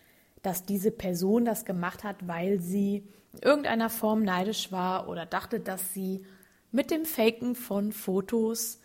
dass 0.41 0.65
diese 0.65 0.91
Person 0.91 1.45
das 1.45 1.63
gemacht 1.63 2.03
hat, 2.03 2.27
weil 2.27 2.59
sie 2.59 3.07
in 3.31 3.39
irgendeiner 3.39 3.89
Form 3.89 4.23
neidisch 4.23 4.71
war 4.71 5.07
oder 5.07 5.25
dachte, 5.25 5.61
dass 5.61 5.93
sie 5.93 6.25
mit 6.71 6.91
dem 6.91 7.05
Faken 7.05 7.55
von 7.55 7.91
Fotos 7.91 8.79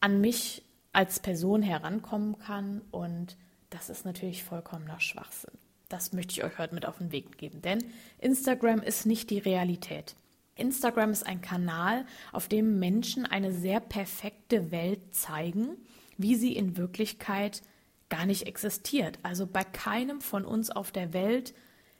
an 0.00 0.20
mich 0.20 0.64
als 0.92 1.20
Person 1.20 1.62
herankommen 1.62 2.38
kann. 2.38 2.82
Und 2.90 3.36
das 3.70 3.90
ist 3.90 4.04
natürlich 4.04 4.44
vollkommener 4.44 5.00
Schwachsinn. 5.00 5.58
Das 5.88 6.12
möchte 6.12 6.32
ich 6.32 6.44
euch 6.44 6.58
heute 6.58 6.74
mit 6.74 6.86
auf 6.86 6.98
den 6.98 7.12
Weg 7.12 7.38
geben, 7.38 7.62
denn 7.62 7.84
Instagram 8.18 8.80
ist 8.80 9.06
nicht 9.06 9.30
die 9.30 9.38
Realität. 9.38 10.16
Instagram 10.56 11.10
ist 11.10 11.26
ein 11.26 11.42
Kanal, 11.42 12.06
auf 12.32 12.48
dem 12.48 12.78
Menschen 12.78 13.26
eine 13.26 13.52
sehr 13.52 13.78
perfekte 13.78 14.70
Welt 14.70 15.14
zeigen, 15.14 15.76
wie 16.16 16.34
sie 16.34 16.56
in 16.56 16.76
Wirklichkeit 16.76 17.62
gar 18.08 18.26
nicht 18.26 18.46
existiert. 18.46 19.18
Also 19.22 19.46
bei 19.46 19.64
keinem 19.64 20.20
von 20.20 20.44
uns 20.44 20.70
auf 20.70 20.90
der 20.90 21.12
Welt 21.12 21.54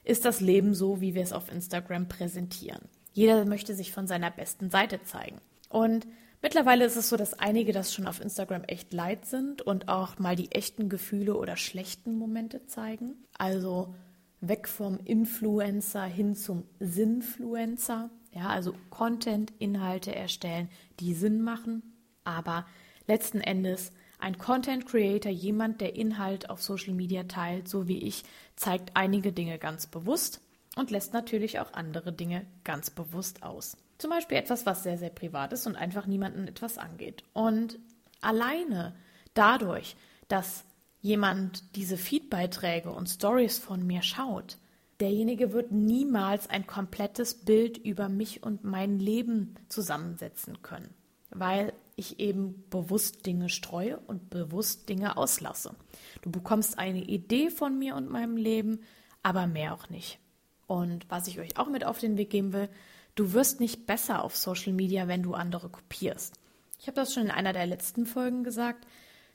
ist 0.04 0.24
das 0.24 0.40
Leben 0.40 0.74
so, 0.74 1.00
wie 1.00 1.14
wir 1.14 1.22
es 1.22 1.32
auf 1.32 1.50
Instagram 1.52 2.08
präsentieren. 2.08 2.88
Jeder 3.16 3.46
möchte 3.46 3.74
sich 3.74 3.92
von 3.92 4.06
seiner 4.06 4.30
besten 4.30 4.68
Seite 4.68 5.02
zeigen. 5.02 5.40
Und 5.70 6.06
mittlerweile 6.42 6.84
ist 6.84 6.96
es 6.96 7.08
so, 7.08 7.16
dass 7.16 7.32
einige 7.32 7.72
das 7.72 7.94
schon 7.94 8.06
auf 8.06 8.20
Instagram 8.20 8.64
echt 8.64 8.92
leid 8.92 9.24
sind 9.24 9.62
und 9.62 9.88
auch 9.88 10.18
mal 10.18 10.36
die 10.36 10.52
echten 10.52 10.90
Gefühle 10.90 11.34
oder 11.34 11.56
schlechten 11.56 12.18
Momente 12.18 12.66
zeigen. 12.66 13.14
Also 13.38 13.94
weg 14.42 14.68
vom 14.68 15.00
Influencer 15.02 16.04
hin 16.04 16.36
zum 16.36 16.64
Sinnfluencer. 16.78 18.10
Ja, 18.32 18.48
also 18.48 18.74
Content, 18.90 19.50
Inhalte 19.58 20.14
erstellen, 20.14 20.68
die 21.00 21.14
Sinn 21.14 21.40
machen. 21.40 21.94
Aber 22.22 22.66
letzten 23.06 23.40
Endes 23.40 23.92
ein 24.18 24.36
Content 24.36 24.84
Creator, 24.84 25.32
jemand, 25.32 25.80
der 25.80 25.96
Inhalt 25.96 26.50
auf 26.50 26.62
Social 26.62 26.92
Media 26.92 27.22
teilt, 27.22 27.66
so 27.66 27.88
wie 27.88 27.98
ich, 27.98 28.24
zeigt 28.56 28.90
einige 28.92 29.32
Dinge 29.32 29.58
ganz 29.58 29.86
bewusst 29.86 30.42
und 30.76 30.90
lässt 30.92 31.12
natürlich 31.12 31.58
auch 31.58 31.72
andere 31.72 32.12
Dinge 32.12 32.46
ganz 32.62 32.90
bewusst 32.90 33.42
aus. 33.42 33.76
Zum 33.98 34.10
Beispiel 34.10 34.36
etwas, 34.36 34.66
was 34.66 34.84
sehr, 34.84 34.98
sehr 34.98 35.10
privat 35.10 35.52
ist 35.52 35.66
und 35.66 35.74
einfach 35.74 36.06
niemanden 36.06 36.46
etwas 36.46 36.78
angeht. 36.78 37.24
Und 37.32 37.78
alleine 38.20 38.94
dadurch, 39.34 39.96
dass 40.28 40.64
jemand 41.00 41.76
diese 41.76 41.96
Feedbeiträge 41.96 42.90
und 42.90 43.08
Stories 43.08 43.58
von 43.58 43.86
mir 43.86 44.02
schaut, 44.02 44.58
derjenige 45.00 45.52
wird 45.52 45.72
niemals 45.72 46.48
ein 46.48 46.66
komplettes 46.66 47.34
Bild 47.34 47.78
über 47.78 48.08
mich 48.08 48.42
und 48.42 48.64
mein 48.64 48.98
Leben 48.98 49.54
zusammensetzen 49.68 50.62
können, 50.62 50.94
weil 51.30 51.72
ich 51.96 52.20
eben 52.20 52.64
bewusst 52.68 53.24
Dinge 53.24 53.48
streue 53.48 53.98
und 54.00 54.28
bewusst 54.28 54.88
Dinge 54.90 55.16
auslasse. 55.16 55.74
Du 56.20 56.30
bekommst 56.30 56.78
eine 56.78 57.02
Idee 57.02 57.48
von 57.48 57.78
mir 57.78 57.96
und 57.96 58.10
meinem 58.10 58.36
Leben, 58.36 58.80
aber 59.22 59.46
mehr 59.46 59.72
auch 59.72 59.88
nicht. 59.88 60.18
Und 60.66 61.08
was 61.10 61.28
ich 61.28 61.38
euch 61.38 61.58
auch 61.58 61.68
mit 61.68 61.84
auf 61.84 61.98
den 61.98 62.16
Weg 62.16 62.30
geben 62.30 62.52
will, 62.52 62.68
du 63.14 63.32
wirst 63.32 63.60
nicht 63.60 63.86
besser 63.86 64.22
auf 64.24 64.36
Social 64.36 64.72
Media, 64.72 65.08
wenn 65.08 65.22
du 65.22 65.34
andere 65.34 65.68
kopierst. 65.68 66.34
Ich 66.78 66.86
habe 66.86 66.96
das 66.96 67.14
schon 67.14 67.24
in 67.24 67.30
einer 67.30 67.52
der 67.52 67.66
letzten 67.66 68.06
Folgen 68.06 68.44
gesagt. 68.44 68.86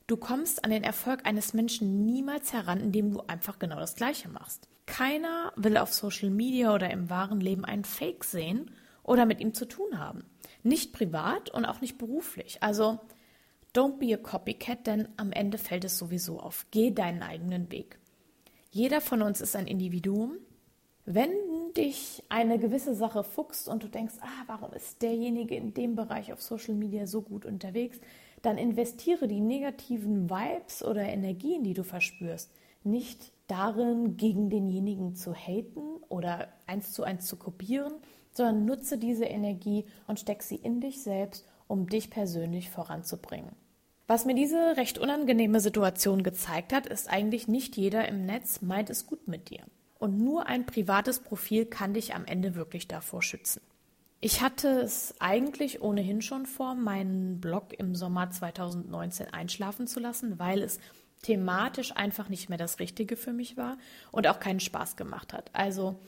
Du 0.07 0.17
kommst 0.17 0.65
an 0.65 0.71
den 0.71 0.83
Erfolg 0.83 1.25
eines 1.25 1.53
Menschen 1.53 2.05
niemals 2.05 2.53
heran, 2.53 2.81
indem 2.81 3.11
du 3.11 3.21
einfach 3.21 3.59
genau 3.59 3.79
das 3.79 3.95
Gleiche 3.95 4.29
machst. 4.29 4.67
Keiner 4.85 5.53
will 5.55 5.77
auf 5.77 5.93
Social 5.93 6.29
Media 6.29 6.73
oder 6.73 6.89
im 6.91 7.09
wahren 7.09 7.39
Leben 7.39 7.63
einen 7.63 7.85
Fake 7.85 8.25
sehen 8.25 8.71
oder 9.03 9.25
mit 9.25 9.39
ihm 9.39 9.53
zu 9.53 9.65
tun 9.65 9.97
haben. 9.97 10.25
Nicht 10.63 10.91
privat 10.91 11.49
und 11.49 11.65
auch 11.65 11.81
nicht 11.81 11.97
beruflich. 11.97 12.61
Also 12.61 12.99
don't 13.73 13.99
be 13.99 14.13
a 14.13 14.17
copycat, 14.17 14.85
denn 14.85 15.07
am 15.17 15.31
Ende 15.31 15.57
fällt 15.57 15.85
es 15.85 15.97
sowieso 15.97 16.39
auf. 16.39 16.67
Geh 16.71 16.91
deinen 16.91 17.23
eigenen 17.23 17.71
Weg. 17.71 17.99
Jeder 18.69 19.01
von 19.01 19.21
uns 19.21 19.41
ist 19.41 19.55
ein 19.55 19.67
Individuum. 19.67 20.37
Wenn 21.05 21.31
dich 21.75 22.23
eine 22.29 22.59
gewisse 22.59 22.93
Sache 22.93 23.23
fuchst 23.23 23.67
und 23.67 23.83
du 23.83 23.87
denkst, 23.87 24.15
ah, 24.21 24.43
warum 24.47 24.71
ist 24.73 25.01
derjenige 25.01 25.55
in 25.55 25.73
dem 25.73 25.95
Bereich 25.95 26.31
auf 26.31 26.41
Social 26.41 26.75
Media 26.75 27.07
so 27.07 27.21
gut 27.21 27.45
unterwegs, 27.45 27.99
dann 28.41 28.57
investiere 28.57 29.27
die 29.27 29.39
negativen 29.39 30.29
Vibes 30.29 30.83
oder 30.83 31.01
Energien, 31.01 31.63
die 31.63 31.73
du 31.73 31.83
verspürst, 31.83 32.51
nicht 32.83 33.31
darin, 33.47 34.17
gegen 34.17 34.49
denjenigen 34.49 35.15
zu 35.15 35.33
haten 35.33 36.03
oder 36.09 36.47
eins 36.67 36.93
zu 36.93 37.03
eins 37.03 37.25
zu 37.25 37.35
kopieren, 37.35 37.93
sondern 38.31 38.65
nutze 38.65 38.97
diese 38.97 39.25
Energie 39.25 39.85
und 40.07 40.19
steck 40.19 40.41
sie 40.41 40.55
in 40.55 40.81
dich 40.81 41.01
selbst, 41.01 41.45
um 41.67 41.87
dich 41.87 42.09
persönlich 42.09 42.69
voranzubringen. 42.69 43.51
Was 44.07 44.25
mir 44.25 44.35
diese 44.35 44.77
recht 44.77 44.97
unangenehme 44.97 45.59
Situation 45.59 46.23
gezeigt 46.23 46.73
hat, 46.73 46.85
ist 46.85 47.09
eigentlich 47.09 47.47
nicht 47.47 47.77
jeder 47.77 48.07
im 48.07 48.25
Netz 48.25 48.61
meint 48.61 48.89
es 48.89 49.05
gut 49.05 49.27
mit 49.27 49.49
dir. 49.49 49.63
Und 50.01 50.17
nur 50.17 50.47
ein 50.47 50.65
privates 50.65 51.19
Profil 51.19 51.67
kann 51.67 51.93
dich 51.93 52.15
am 52.15 52.25
Ende 52.25 52.55
wirklich 52.55 52.87
davor 52.87 53.21
schützen. 53.21 53.61
Ich 54.19 54.41
hatte 54.41 54.81
es 54.81 55.13
eigentlich 55.19 55.83
ohnehin 55.83 56.23
schon 56.23 56.47
vor, 56.47 56.73
meinen 56.73 57.39
Blog 57.39 57.73
im 57.77 57.93
Sommer 57.93 58.31
2019 58.31 59.27
einschlafen 59.31 59.85
zu 59.85 59.99
lassen, 59.99 60.39
weil 60.39 60.63
es 60.63 60.79
thematisch 61.21 61.95
einfach 61.95 62.29
nicht 62.29 62.49
mehr 62.49 62.57
das 62.57 62.79
Richtige 62.79 63.15
für 63.15 63.31
mich 63.31 63.57
war 63.57 63.77
und 64.11 64.25
auch 64.25 64.39
keinen 64.39 64.59
Spaß 64.59 64.95
gemacht 64.95 65.33
hat. 65.33 65.51
Also 65.53 65.99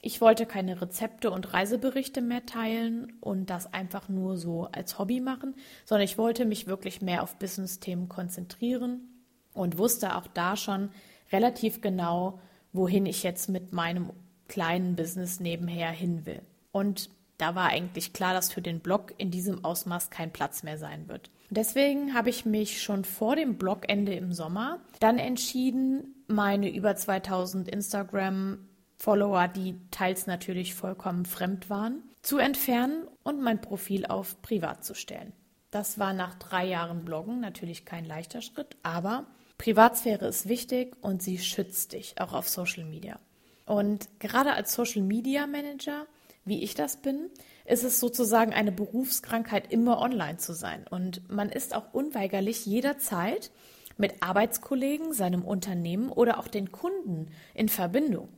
ich 0.00 0.20
wollte 0.20 0.46
keine 0.46 0.80
Rezepte 0.80 1.32
und 1.32 1.52
Reiseberichte 1.52 2.22
mehr 2.22 2.46
teilen 2.46 3.14
und 3.18 3.50
das 3.50 3.74
einfach 3.74 4.08
nur 4.08 4.36
so 4.36 4.68
als 4.70 5.00
Hobby 5.00 5.20
machen, 5.20 5.56
sondern 5.86 6.04
ich 6.04 6.18
wollte 6.18 6.44
mich 6.44 6.68
wirklich 6.68 7.02
mehr 7.02 7.24
auf 7.24 7.36
Business-Themen 7.40 8.08
konzentrieren 8.08 9.24
und 9.54 9.76
wusste 9.76 10.14
auch 10.14 10.28
da 10.28 10.56
schon 10.56 10.90
relativ 11.32 11.80
genau, 11.80 12.38
wohin 12.72 13.06
ich 13.06 13.22
jetzt 13.22 13.48
mit 13.48 13.72
meinem 13.72 14.10
kleinen 14.48 14.96
Business 14.96 15.40
nebenher 15.40 15.90
hin 15.90 16.26
will. 16.26 16.42
Und 16.72 17.10
da 17.38 17.54
war 17.54 17.68
eigentlich 17.68 18.12
klar, 18.12 18.34
dass 18.34 18.52
für 18.52 18.62
den 18.62 18.80
Blog 18.80 19.14
in 19.16 19.30
diesem 19.30 19.64
Ausmaß 19.64 20.10
kein 20.10 20.32
Platz 20.32 20.62
mehr 20.62 20.76
sein 20.76 21.08
wird. 21.08 21.30
Deswegen 21.48 22.14
habe 22.14 22.30
ich 22.30 22.44
mich 22.44 22.82
schon 22.82 23.04
vor 23.04 23.34
dem 23.34 23.56
Blogende 23.56 24.14
im 24.14 24.32
Sommer 24.32 24.78
dann 25.00 25.18
entschieden, 25.18 26.14
meine 26.28 26.72
über 26.72 26.94
2000 26.94 27.68
Instagram 27.68 28.58
Follower, 28.96 29.48
die 29.48 29.76
teils 29.90 30.26
natürlich 30.26 30.74
vollkommen 30.74 31.24
fremd 31.24 31.70
waren, 31.70 32.02
zu 32.22 32.38
entfernen 32.38 33.08
und 33.22 33.40
mein 33.40 33.60
Profil 33.60 34.04
auf 34.04 34.42
privat 34.42 34.84
zu 34.84 34.94
stellen. 34.94 35.32
Das 35.70 35.98
war 35.98 36.12
nach 36.12 36.34
drei 36.34 36.66
Jahren 36.66 37.04
Bloggen 37.04 37.40
natürlich 37.40 37.84
kein 37.84 38.04
leichter 38.04 38.42
Schritt, 38.42 38.76
aber 38.82 39.26
Privatsphäre 39.60 40.26
ist 40.26 40.48
wichtig 40.48 40.96
und 41.02 41.22
sie 41.22 41.36
schützt 41.36 41.92
dich 41.92 42.14
auch 42.18 42.32
auf 42.32 42.48
Social 42.48 42.86
Media. 42.86 43.20
Und 43.66 44.08
gerade 44.18 44.54
als 44.54 44.72
Social 44.72 45.02
Media 45.02 45.46
Manager, 45.46 46.06
wie 46.46 46.62
ich 46.62 46.72
das 46.72 47.02
bin, 47.02 47.28
ist 47.66 47.84
es 47.84 48.00
sozusagen 48.00 48.54
eine 48.54 48.72
Berufskrankheit, 48.72 49.70
immer 49.70 49.98
online 49.98 50.38
zu 50.38 50.54
sein. 50.54 50.86
Und 50.88 51.30
man 51.30 51.50
ist 51.50 51.74
auch 51.74 51.92
unweigerlich 51.92 52.64
jederzeit 52.64 53.50
mit 53.98 54.22
Arbeitskollegen, 54.22 55.12
seinem 55.12 55.44
Unternehmen 55.44 56.08
oder 56.08 56.38
auch 56.38 56.48
den 56.48 56.72
Kunden 56.72 57.28
in 57.52 57.68
Verbindung. 57.68 58.30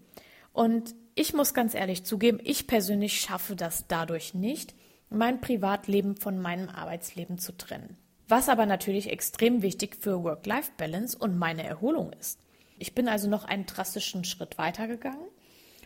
Und 0.53 0.93
ich 1.15 1.35
muss 1.35 1.55
ganz 1.55 1.75
ehrlich 1.75 2.05
zugeben, 2.05 2.41
ich 2.43 2.67
persönlich 2.67 3.21
schaffe 3.21 3.55
das 3.55 3.87
dadurch 3.87 4.35
nicht, 4.35 4.75
mein 5.09 5.41
Privatleben 5.41 6.17
von 6.17 6.41
meinem 6.41 6.69
Arbeitsleben 6.69 7.39
zu 7.39 7.57
trennen. 7.57 7.97
Was 8.33 8.49
aber 8.49 8.65
natürlich 8.65 9.11
extrem 9.11 9.61
wichtig 9.61 9.95
für 9.95 10.25
Work-Life-Balance 10.25 11.19
und 11.19 11.37
meine 11.37 11.65
Erholung 11.65 12.15
ist. 12.15 12.41
Ich 12.79 12.95
bin 12.95 13.07
also 13.07 13.29
noch 13.29 13.45
einen 13.45 13.67
drastischen 13.67 14.25
Schritt 14.25 14.57
weitergegangen 14.57 15.29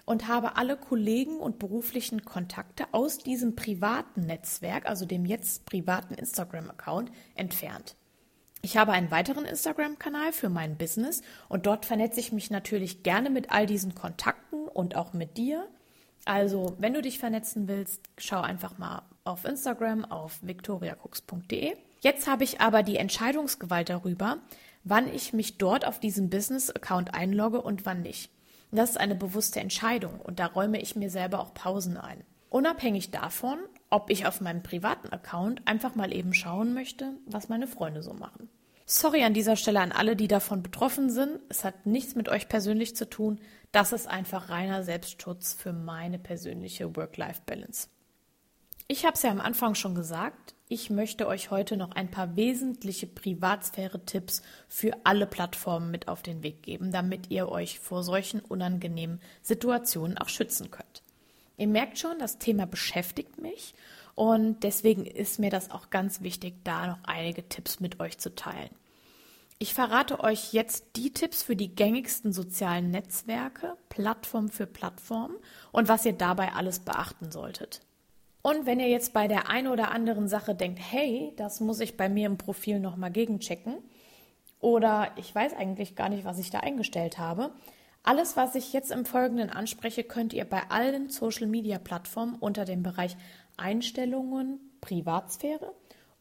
und 0.04 0.28
habe 0.28 0.54
alle 0.56 0.76
Kollegen 0.76 1.38
und 1.38 1.58
beruflichen 1.58 2.24
Kontakte 2.24 2.84
aus 2.92 3.18
diesem 3.18 3.56
privaten 3.56 4.26
Netzwerk, 4.26 4.86
also 4.86 5.06
dem 5.06 5.26
jetzt 5.26 5.66
privaten 5.66 6.14
Instagram-Account, 6.14 7.10
entfernt. 7.34 7.96
Ich 8.62 8.76
habe 8.76 8.92
einen 8.92 9.10
weiteren 9.10 9.44
Instagram-Kanal 9.44 10.30
für 10.32 10.48
mein 10.48 10.76
Business 10.76 11.22
und 11.48 11.66
dort 11.66 11.84
vernetze 11.84 12.20
ich 12.20 12.30
mich 12.30 12.52
natürlich 12.52 13.02
gerne 13.02 13.28
mit 13.28 13.50
all 13.50 13.66
diesen 13.66 13.96
Kontakten 13.96 14.68
und 14.68 14.94
auch 14.94 15.14
mit 15.14 15.36
dir. 15.36 15.66
Also, 16.26 16.76
wenn 16.78 16.94
du 16.94 17.02
dich 17.02 17.18
vernetzen 17.18 17.66
willst, 17.66 18.02
schau 18.18 18.40
einfach 18.40 18.78
mal 18.78 19.02
auf 19.24 19.44
Instagram 19.44 20.04
auf 20.04 20.38
victoriacooks.de. 20.42 21.74
Jetzt 22.06 22.28
habe 22.28 22.44
ich 22.44 22.60
aber 22.60 22.84
die 22.84 22.98
Entscheidungsgewalt 22.98 23.88
darüber, 23.88 24.38
wann 24.84 25.12
ich 25.12 25.32
mich 25.32 25.58
dort 25.58 25.84
auf 25.84 25.98
diesem 25.98 26.30
Business-Account 26.30 27.14
einlogge 27.14 27.60
und 27.60 27.84
wann 27.84 28.02
nicht. 28.02 28.30
Das 28.70 28.90
ist 28.90 28.96
eine 28.96 29.16
bewusste 29.16 29.58
Entscheidung 29.58 30.20
und 30.20 30.38
da 30.38 30.46
räume 30.46 30.80
ich 30.80 30.94
mir 30.94 31.10
selber 31.10 31.40
auch 31.40 31.52
Pausen 31.52 31.96
ein. 31.96 32.22
Unabhängig 32.48 33.10
davon, 33.10 33.58
ob 33.90 34.08
ich 34.08 34.24
auf 34.24 34.40
meinem 34.40 34.62
privaten 34.62 35.08
Account 35.08 35.66
einfach 35.66 35.96
mal 35.96 36.14
eben 36.14 36.32
schauen 36.32 36.74
möchte, 36.74 37.14
was 37.26 37.48
meine 37.48 37.66
Freunde 37.66 38.04
so 38.04 38.12
machen. 38.12 38.50
Sorry 38.84 39.24
an 39.24 39.34
dieser 39.34 39.56
Stelle 39.56 39.80
an 39.80 39.90
alle, 39.90 40.14
die 40.14 40.28
davon 40.28 40.62
betroffen 40.62 41.10
sind. 41.10 41.40
Es 41.48 41.64
hat 41.64 41.86
nichts 41.86 42.14
mit 42.14 42.28
euch 42.28 42.48
persönlich 42.48 42.94
zu 42.94 43.10
tun. 43.10 43.40
Das 43.72 43.92
ist 43.92 44.06
einfach 44.06 44.48
reiner 44.48 44.84
Selbstschutz 44.84 45.54
für 45.54 45.72
meine 45.72 46.20
persönliche 46.20 46.94
Work-Life-Balance. 46.94 47.88
Ich 48.86 49.04
habe 49.04 49.14
es 49.14 49.22
ja 49.22 49.32
am 49.32 49.40
Anfang 49.40 49.74
schon 49.74 49.96
gesagt, 49.96 50.54
ich 50.68 50.90
möchte 50.90 51.28
euch 51.28 51.50
heute 51.50 51.76
noch 51.76 51.92
ein 51.92 52.10
paar 52.10 52.34
wesentliche 52.34 53.06
Privatsphäre-Tipps 53.06 54.42
für 54.68 54.92
alle 55.04 55.26
Plattformen 55.26 55.90
mit 55.90 56.08
auf 56.08 56.22
den 56.22 56.42
Weg 56.42 56.62
geben, 56.62 56.90
damit 56.90 57.30
ihr 57.30 57.48
euch 57.48 57.78
vor 57.78 58.02
solchen 58.02 58.40
unangenehmen 58.40 59.20
Situationen 59.42 60.18
auch 60.18 60.28
schützen 60.28 60.70
könnt. 60.70 61.02
Ihr 61.56 61.68
merkt 61.68 61.98
schon, 61.98 62.18
das 62.18 62.38
Thema 62.38 62.66
beschäftigt 62.66 63.40
mich 63.40 63.74
und 64.16 64.64
deswegen 64.64 65.06
ist 65.06 65.38
mir 65.38 65.50
das 65.50 65.70
auch 65.70 65.90
ganz 65.90 66.20
wichtig, 66.22 66.54
da 66.64 66.88
noch 66.88 67.04
einige 67.04 67.48
Tipps 67.48 67.78
mit 67.78 68.00
euch 68.00 68.18
zu 68.18 68.34
teilen. 68.34 68.70
Ich 69.58 69.72
verrate 69.72 70.20
euch 70.20 70.52
jetzt 70.52 70.84
die 70.96 71.14
Tipps 71.14 71.42
für 71.42 71.56
die 71.56 71.74
gängigsten 71.74 72.32
sozialen 72.32 72.90
Netzwerke, 72.90 73.76
Plattform 73.88 74.50
für 74.50 74.66
Plattform 74.66 75.36
und 75.72 75.88
was 75.88 76.04
ihr 76.04 76.12
dabei 76.12 76.52
alles 76.52 76.80
beachten 76.80 77.30
solltet. 77.30 77.85
Und 78.46 78.64
wenn 78.64 78.78
ihr 78.78 78.88
jetzt 78.88 79.12
bei 79.12 79.26
der 79.26 79.48
einen 79.48 79.66
oder 79.66 79.90
anderen 79.90 80.28
Sache 80.28 80.54
denkt, 80.54 80.78
hey, 80.80 81.32
das 81.34 81.58
muss 81.58 81.80
ich 81.80 81.96
bei 81.96 82.08
mir 82.08 82.26
im 82.26 82.38
Profil 82.38 82.78
nochmal 82.78 83.10
gegenchecken 83.10 83.78
oder 84.60 85.10
ich 85.16 85.34
weiß 85.34 85.52
eigentlich 85.54 85.96
gar 85.96 86.08
nicht, 86.08 86.24
was 86.24 86.38
ich 86.38 86.50
da 86.50 86.60
eingestellt 86.60 87.18
habe, 87.18 87.50
alles, 88.04 88.36
was 88.36 88.54
ich 88.54 88.72
jetzt 88.72 88.92
im 88.92 89.04
Folgenden 89.04 89.50
anspreche, 89.50 90.04
könnt 90.04 90.32
ihr 90.32 90.44
bei 90.44 90.62
allen 90.70 91.10
Social-Media-Plattformen 91.10 92.36
unter 92.36 92.64
dem 92.64 92.84
Bereich 92.84 93.16
Einstellungen, 93.56 94.60
Privatsphäre 94.80 95.74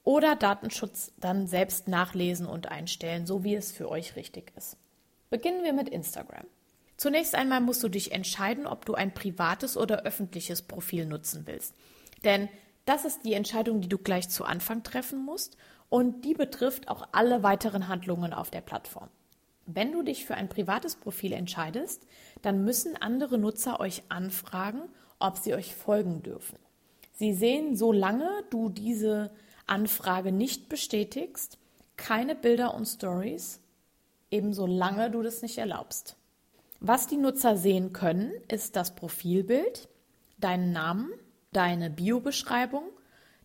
oder 0.03 0.35
Datenschutz 0.35 1.11
dann 1.19 1.45
selbst 1.45 1.87
nachlesen 1.87 2.47
und 2.47 2.71
einstellen, 2.71 3.27
so 3.27 3.43
wie 3.43 3.53
es 3.53 3.71
für 3.71 3.87
euch 3.87 4.15
richtig 4.15 4.51
ist. 4.57 4.77
Beginnen 5.29 5.63
wir 5.63 5.73
mit 5.73 5.89
Instagram. 5.89 6.47
Zunächst 6.97 7.35
einmal 7.35 7.61
musst 7.61 7.83
du 7.83 7.87
dich 7.87 8.13
entscheiden, 8.13 8.65
ob 8.65 8.83
du 8.83 8.95
ein 8.95 9.13
privates 9.13 9.77
oder 9.77 10.05
öffentliches 10.05 10.63
Profil 10.63 11.05
nutzen 11.05 11.43
willst. 11.45 11.75
Denn 12.25 12.49
das 12.85 13.05
ist 13.05 13.23
die 13.23 13.33
Entscheidung, 13.33 13.81
die 13.81 13.89
du 13.89 13.97
gleich 13.97 14.29
zu 14.29 14.43
Anfang 14.43 14.83
treffen 14.83 15.23
musst 15.23 15.57
und 15.89 16.25
die 16.25 16.33
betrifft 16.33 16.89
auch 16.89 17.07
alle 17.11 17.43
weiteren 17.43 17.87
Handlungen 17.87 18.33
auf 18.33 18.51
der 18.51 18.61
Plattform. 18.61 19.09
Wenn 19.65 19.91
du 19.91 20.03
dich 20.03 20.25
für 20.25 20.35
ein 20.35 20.49
privates 20.49 20.95
Profil 20.95 21.33
entscheidest, 21.33 22.05
dann 22.41 22.63
müssen 22.65 22.95
andere 22.97 23.37
Nutzer 23.37 23.79
euch 23.79 24.03
anfragen, 24.09 24.81
ob 25.19 25.37
sie 25.37 25.55
euch 25.55 25.73
folgen 25.73 26.21
dürfen. 26.21 26.59
Sie 27.13 27.33
sehen, 27.33 27.75
solange 27.75 28.29
du 28.49 28.69
diese 28.69 29.31
Anfrage 29.65 30.31
nicht 30.31 30.69
bestätigst, 30.69 31.57
keine 31.97 32.35
Bilder 32.35 32.75
und 32.75 32.85
Stories, 32.85 33.61
ebenso 34.29 34.67
lange 34.67 35.09
du 35.09 35.21
das 35.21 35.41
nicht 35.41 35.57
erlaubst. 35.57 36.17
Was 36.79 37.07
die 37.07 37.17
Nutzer 37.17 37.57
sehen 37.57 37.93
können, 37.93 38.31
ist 38.49 38.75
das 38.75 38.93
Profilbild, 38.93 39.87
deinen 40.37 40.73
Namen, 40.73 41.09
deine 41.55 41.89
Bio-Beschreibung, 41.89 42.83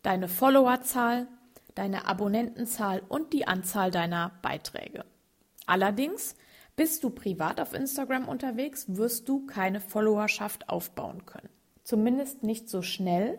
deine 0.03 0.29
Followerzahl, 0.29 1.29
deine 1.75 2.07
Abonnentenzahl 2.07 3.03
und 3.09 3.33
die 3.33 3.47
Anzahl 3.47 3.91
deiner 3.91 4.33
Beiträge. 4.43 5.05
Allerdings, 5.67 6.35
bist 6.77 7.05
du 7.05 7.11
privat 7.11 7.61
auf 7.61 7.75
Instagram 7.75 8.27
unterwegs, 8.27 8.87
wirst 8.89 9.29
du 9.29 9.47
keine 9.47 9.81
Followerschaft 9.81 10.69
aufbauen 10.69 11.27
können. 11.27 11.51
Zumindest 11.85 12.43
nicht 12.43 12.69
so 12.69 12.83
schnell 12.83 13.39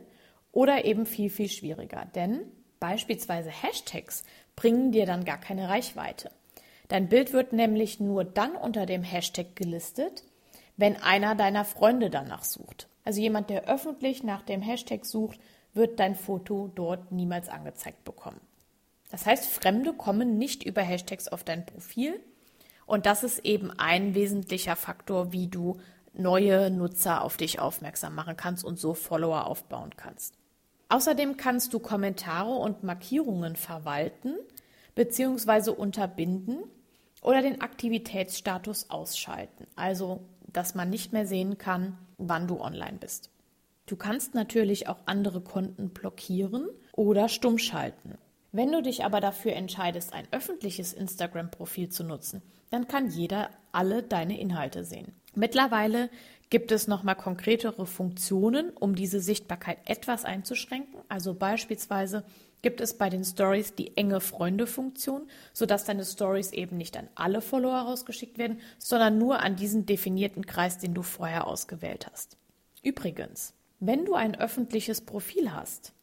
oder 0.52 0.86
eben 0.86 1.06
viel, 1.06 1.30
viel 1.30 1.50
schwieriger. 1.50 2.06
Denn 2.14 2.42
beispielsweise 2.80 3.50
Hashtags 3.50 4.24
bringen 4.56 4.92
dir 4.92 5.06
dann 5.06 5.26
gar 5.26 5.40
keine 5.40 5.70
Reichweite. 5.70 6.32
Dein 6.88 7.10
Bild 7.10 7.34
wird 7.34 7.54
nämlich 7.54 8.00
nur 8.00 8.24
dann 8.24 8.56
unter 8.56 8.86
dem 8.86 9.04
Hashtag 9.04 9.56
gelistet, 9.56 10.24
wenn 10.78 10.98
einer 10.98 11.36
deiner 11.36 11.66
Freunde 11.66 12.10
danach 12.10 12.44
sucht. 12.44 12.91
Also 13.04 13.22
jemand, 13.22 13.50
der 13.50 13.68
öffentlich 13.68 14.24
nach 14.24 14.42
dem 14.42 14.62
Hashtag 14.62 15.06
sucht, 15.06 15.40
wird 15.74 16.00
dein 16.00 16.16
Foto 16.16 16.70
dort 16.74 17.12
niemals 17.12 17.50
angezeigt 17.50 18.04
bekommen. 18.04 18.42
Das 19.10 19.26
heißt, 19.26 19.46
Fremde 19.46 19.94
kommen 19.94 20.38
nicht 20.38 20.64
über 20.64 20.82
Hashtags 20.82 21.28
auf 21.28 21.44
dein 21.44 21.66
Profil 21.66 22.20
und 22.86 23.06
das 23.06 23.24
ist 23.24 23.40
eben 23.46 23.72
ein 23.78 24.16
wesentlicher 24.16 24.76
Faktor, 24.76 25.32
wie 25.32 25.48
du 25.48 25.80
neue 26.14 26.70
Nutzer 26.70 27.24
auf 27.24 27.38
dich 27.38 27.60
aufmerksam 27.60 28.16
machen 28.16 28.38
kannst 28.38 28.64
und 28.64 28.80
so 28.80 28.94
Follower 28.94 29.48
aufbauen 29.48 29.92
kannst. 29.96 30.36
Außerdem 30.90 31.38
kannst 31.38 31.74
du 31.74 31.80
Kommentare 31.80 32.52
und 32.52 32.84
Markierungen 32.84 33.56
verwalten 33.56 34.36
bzw. 34.96 35.72
unterbinden 35.72 36.64
oder 37.22 37.42
den 37.42 37.62
Aktivitätsstatus 37.62 38.90
ausschalten, 38.90 39.68
also 39.76 40.22
dass 40.52 40.76
man 40.76 40.90
nicht 40.90 41.14
mehr 41.14 41.26
sehen 41.26 41.58
kann, 41.58 41.98
wann 42.30 42.48
du 42.48 42.60
online 42.60 42.98
bist. 43.00 43.30
Du 43.86 43.96
kannst 43.96 44.36
natürlich 44.36 44.88
auch 44.88 45.00
andere 45.06 45.42
Konten 45.42 45.90
blockieren 45.90 46.70
oder 46.94 47.30
stumm 47.30 47.58
schalten. 47.58 48.18
Wenn 48.54 48.72
du 48.72 48.82
dich 48.82 49.06
aber 49.06 49.22
dafür 49.22 49.54
entscheidest, 49.54 50.14
ein 50.14 50.28
öffentliches 50.32 50.94
Instagram-Profil 50.94 51.90
zu 51.90 52.04
nutzen, 52.04 52.42
dann 52.70 52.88
kann 52.88 53.10
jeder 53.10 53.50
alle 53.72 54.04
deine 54.04 54.40
Inhalte 54.40 54.84
sehen. 54.84 55.14
Mittlerweile 55.36 56.10
gibt 56.50 56.72
es 56.74 56.88
nochmal 56.88 57.16
konkretere 57.16 57.86
Funktionen, 57.86 58.72
um 58.72 58.94
diese 58.94 59.22
Sichtbarkeit 59.22 59.78
etwas 59.86 60.26
einzuschränken. 60.26 61.00
Also 61.08 61.34
beispielsweise 61.34 62.26
gibt 62.62 62.82
es 62.82 62.98
bei 62.98 63.10
den 63.10 63.24
Stories 63.24 63.76
die 63.76 63.98
enge 63.98 64.20
Freunde-Funktion, 64.20 65.28
sodass 65.54 65.86
deine 65.86 66.06
Stories 66.06 66.52
eben 66.52 66.78
nicht 66.78 66.98
an 66.98 67.10
alle 67.16 67.42
Follower 67.42 67.80
rausgeschickt 67.80 68.38
werden, 68.38 68.60
sondern 68.78 69.18
nur 69.18 69.40
an 69.40 69.56
diesen 69.56 69.86
definierten 69.86 70.46
Kreis, 70.46 70.78
den 70.78 70.94
du 70.94 71.02
vorher 71.02 71.48
ausgewählt 71.48 72.08
hast. 72.12 72.38
Übrigens, 72.84 73.54
wenn 73.80 74.06
du 74.06 74.14
ein 74.14 74.36
öffentliches 74.36 75.02
Profil 75.02 75.52
hast, 75.54 75.94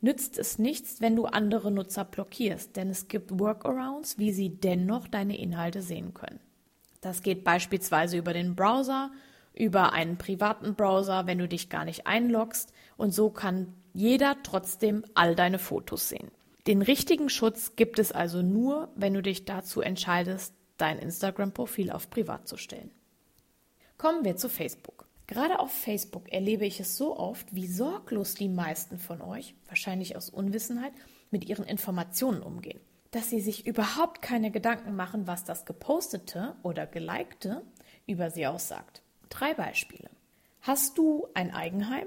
nützt 0.00 0.38
es 0.38 0.58
nichts, 0.58 1.00
wenn 1.00 1.16
du 1.16 1.24
andere 1.24 1.70
Nutzer 1.70 2.04
blockierst, 2.04 2.76
denn 2.76 2.90
es 2.90 3.08
gibt 3.08 3.38
Workarounds, 3.38 4.18
wie 4.18 4.32
sie 4.32 4.50
dennoch 4.50 5.08
deine 5.08 5.38
Inhalte 5.38 5.80
sehen 5.80 6.12
können. 6.12 6.40
Das 7.00 7.22
geht 7.22 7.44
beispielsweise 7.44 8.18
über 8.18 8.32
den 8.32 8.54
Browser, 8.54 9.10
über 9.54 9.92
einen 9.92 10.18
privaten 10.18 10.74
Browser, 10.74 11.26
wenn 11.26 11.38
du 11.38 11.48
dich 11.48 11.70
gar 11.70 11.84
nicht 11.84 12.06
einloggst 12.06 12.72
und 12.96 13.14
so 13.14 13.30
kann 13.30 13.72
jeder 13.94 14.36
trotzdem 14.42 15.04
all 15.14 15.34
deine 15.34 15.58
Fotos 15.58 16.10
sehen. 16.10 16.30
Den 16.66 16.82
richtigen 16.82 17.28
Schutz 17.30 17.76
gibt 17.76 17.98
es 17.98 18.12
also 18.12 18.42
nur, 18.42 18.90
wenn 18.96 19.14
du 19.14 19.22
dich 19.22 19.44
dazu 19.44 19.80
entscheidest, 19.80 20.52
dein 20.76 20.98
Instagram-Profil 20.98 21.90
auf 21.90 22.10
privat 22.10 22.48
zu 22.48 22.56
stellen. 22.56 22.90
Kommen 23.96 24.24
wir 24.24 24.36
zu 24.36 24.48
Facebook. 24.48 25.06
Gerade 25.26 25.60
auf 25.60 25.72
Facebook 25.72 26.30
erlebe 26.32 26.66
ich 26.66 26.80
es 26.80 26.96
so 26.96 27.16
oft, 27.16 27.54
wie 27.54 27.66
sorglos 27.66 28.34
die 28.34 28.48
meisten 28.48 28.98
von 28.98 29.22
euch, 29.22 29.54
wahrscheinlich 29.68 30.16
aus 30.16 30.28
Unwissenheit, 30.28 30.92
mit 31.30 31.46
ihren 31.46 31.64
Informationen 31.64 32.42
umgehen. 32.42 32.80
Dass 33.10 33.30
sie 33.30 33.40
sich 33.40 33.66
überhaupt 33.66 34.22
keine 34.22 34.50
Gedanken 34.50 34.96
machen, 34.96 35.26
was 35.26 35.44
das 35.44 35.64
Gepostete 35.64 36.56
oder 36.62 36.86
Gelikte 36.86 37.62
über 38.06 38.30
sie 38.30 38.46
aussagt. 38.46 39.02
Drei 39.28 39.54
Beispiele. 39.54 40.10
Hast 40.60 40.98
du 40.98 41.28
ein 41.34 41.52
Eigenheim? 41.52 42.06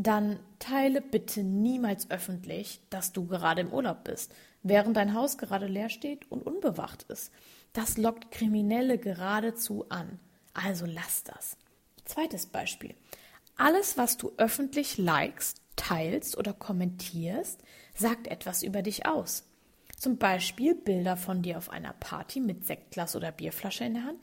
Dann 0.00 0.38
teile 0.60 1.00
bitte 1.00 1.42
niemals 1.42 2.08
öffentlich, 2.08 2.80
dass 2.88 3.12
du 3.12 3.26
gerade 3.26 3.62
im 3.62 3.72
Urlaub 3.72 4.04
bist, 4.04 4.32
während 4.62 4.96
dein 4.96 5.12
Haus 5.12 5.38
gerade 5.38 5.66
leer 5.66 5.88
steht 5.88 6.30
und 6.30 6.46
unbewacht 6.46 7.02
ist. 7.08 7.32
Das 7.72 7.98
lockt 7.98 8.30
Kriminelle 8.30 8.98
geradezu 8.98 9.86
an. 9.88 10.20
Also 10.54 10.86
lass 10.86 11.24
das. 11.24 11.56
Zweites 12.04 12.46
Beispiel. 12.46 12.94
Alles, 13.56 13.98
was 13.98 14.16
du 14.16 14.30
öffentlich 14.36 14.98
likest, 14.98 15.62
teilst 15.74 16.38
oder 16.38 16.52
kommentierst, 16.52 17.60
sagt 17.96 18.28
etwas 18.28 18.62
über 18.62 18.82
dich 18.82 19.04
aus. 19.04 19.48
Zum 19.96 20.16
Beispiel 20.16 20.76
Bilder 20.76 21.16
von 21.16 21.42
dir 21.42 21.58
auf 21.58 21.70
einer 21.70 21.92
Party 21.92 22.38
mit 22.38 22.64
Sektglas 22.64 23.16
oder 23.16 23.32
Bierflasche 23.32 23.82
in 23.82 23.94
der 23.94 24.04
Hand 24.04 24.20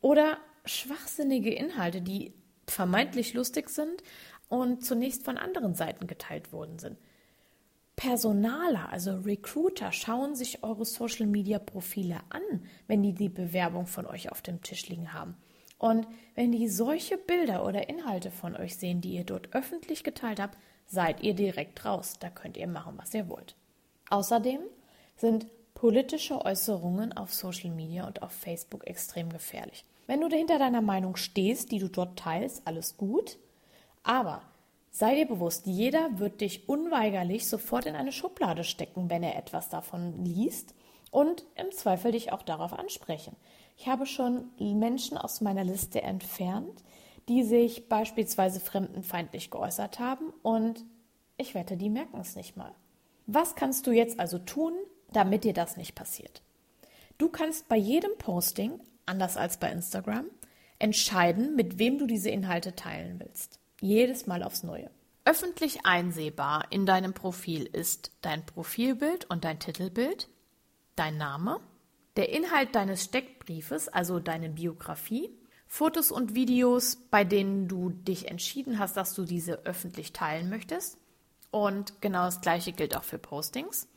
oder 0.00 0.38
schwachsinnige 0.64 1.52
Inhalte, 1.52 2.00
die 2.00 2.32
vermeintlich 2.68 3.34
lustig 3.34 3.70
sind 3.70 4.04
und 4.50 4.84
zunächst 4.84 5.24
von 5.24 5.38
anderen 5.38 5.74
Seiten 5.74 6.06
geteilt 6.06 6.52
worden 6.52 6.78
sind. 6.78 6.98
Personaler, 7.96 8.90
also 8.90 9.18
Recruiter, 9.18 9.92
schauen 9.92 10.34
sich 10.34 10.62
eure 10.62 10.84
Social-Media-Profile 10.84 12.20
an, 12.30 12.42
wenn 12.86 13.02
die 13.02 13.14
die 13.14 13.28
Bewerbung 13.28 13.86
von 13.86 14.06
euch 14.06 14.30
auf 14.32 14.42
dem 14.42 14.60
Tisch 14.60 14.88
liegen 14.88 15.12
haben. 15.12 15.36
Und 15.78 16.06
wenn 16.34 16.52
die 16.52 16.68
solche 16.68 17.16
Bilder 17.16 17.64
oder 17.64 17.88
Inhalte 17.88 18.30
von 18.30 18.56
euch 18.56 18.76
sehen, 18.76 19.00
die 19.00 19.14
ihr 19.14 19.24
dort 19.24 19.54
öffentlich 19.54 20.02
geteilt 20.02 20.40
habt, 20.40 20.58
seid 20.86 21.22
ihr 21.22 21.34
direkt 21.34 21.84
raus. 21.84 22.16
Da 22.18 22.28
könnt 22.28 22.56
ihr 22.56 22.66
machen, 22.66 22.94
was 22.96 23.14
ihr 23.14 23.28
wollt. 23.28 23.54
Außerdem 24.10 24.60
sind 25.16 25.46
politische 25.74 26.44
Äußerungen 26.44 27.12
auf 27.12 27.32
Social 27.32 27.70
Media 27.70 28.06
und 28.06 28.22
auf 28.22 28.32
Facebook 28.32 28.86
extrem 28.86 29.30
gefährlich. 29.30 29.84
Wenn 30.06 30.20
du 30.20 30.28
hinter 30.28 30.58
deiner 30.58 30.82
Meinung 30.82 31.16
stehst, 31.16 31.70
die 31.70 31.78
du 31.78 31.88
dort 31.88 32.18
teilst, 32.18 32.66
alles 32.66 32.96
gut. 32.96 33.38
Aber 34.02 34.42
sei 34.90 35.14
dir 35.14 35.26
bewusst, 35.26 35.66
jeder 35.66 36.18
wird 36.18 36.40
dich 36.40 36.68
unweigerlich 36.68 37.48
sofort 37.48 37.86
in 37.86 37.94
eine 37.94 38.12
Schublade 38.12 38.64
stecken, 38.64 39.10
wenn 39.10 39.22
er 39.22 39.36
etwas 39.36 39.68
davon 39.68 40.24
liest 40.24 40.74
und 41.10 41.44
im 41.54 41.70
Zweifel 41.72 42.12
dich 42.12 42.32
auch 42.32 42.42
darauf 42.42 42.72
ansprechen. 42.72 43.36
Ich 43.76 43.88
habe 43.88 44.06
schon 44.06 44.50
Menschen 44.58 45.16
aus 45.16 45.40
meiner 45.40 45.64
Liste 45.64 46.02
entfernt, 46.02 46.82
die 47.28 47.44
sich 47.44 47.88
beispielsweise 47.88 48.60
fremdenfeindlich 48.60 49.50
geäußert 49.50 49.98
haben 49.98 50.32
und 50.42 50.84
Ich 51.36 51.54
wette, 51.54 51.78
die 51.78 51.88
merken 51.88 52.20
es 52.20 52.36
nicht 52.36 52.58
mal. 52.58 52.74
Was 53.26 53.54
kannst 53.54 53.86
du 53.86 53.92
jetzt 53.92 54.20
also 54.20 54.38
tun, 54.38 54.74
damit 55.12 55.44
dir 55.44 55.54
das 55.54 55.78
nicht 55.78 55.94
passiert? 55.94 56.42
Du 57.16 57.28
kannst 57.28 57.68
bei 57.68 57.76
jedem 57.76 58.10
Posting, 58.18 58.80
anders 59.06 59.36
als 59.36 59.56
bei 59.56 59.70
Instagram, 59.70 60.26
entscheiden, 60.78 61.54
mit 61.54 61.78
wem 61.78 61.96
du 61.98 62.06
diese 62.06 62.28
Inhalte 62.28 62.74
teilen 62.74 63.20
willst. 63.20 63.59
Jedes 63.80 64.26
Mal 64.26 64.42
aufs 64.42 64.62
Neue. 64.62 64.90
Öffentlich 65.24 65.86
einsehbar 65.86 66.66
in 66.70 66.86
deinem 66.86 67.14
Profil 67.14 67.64
ist 67.64 68.12
dein 68.20 68.44
Profilbild 68.44 69.24
und 69.30 69.44
dein 69.44 69.58
Titelbild, 69.58 70.28
dein 70.96 71.16
Name, 71.16 71.60
der 72.16 72.30
Inhalt 72.30 72.74
deines 72.74 73.04
Steckbriefes, 73.04 73.88
also 73.88 74.20
deine 74.20 74.50
Biografie, 74.50 75.30
Fotos 75.66 76.10
und 76.10 76.34
Videos, 76.34 76.96
bei 77.10 77.24
denen 77.24 77.68
du 77.68 77.90
dich 77.90 78.28
entschieden 78.28 78.78
hast, 78.78 78.96
dass 78.96 79.14
du 79.14 79.24
diese 79.24 79.64
öffentlich 79.64 80.12
teilen 80.12 80.50
möchtest. 80.50 80.98
Und 81.50 82.00
genau 82.02 82.24
das 82.24 82.40
gleiche 82.40 82.72
gilt 82.72 82.96
auch 82.96 83.04
für 83.04 83.18
Postings. 83.18 83.88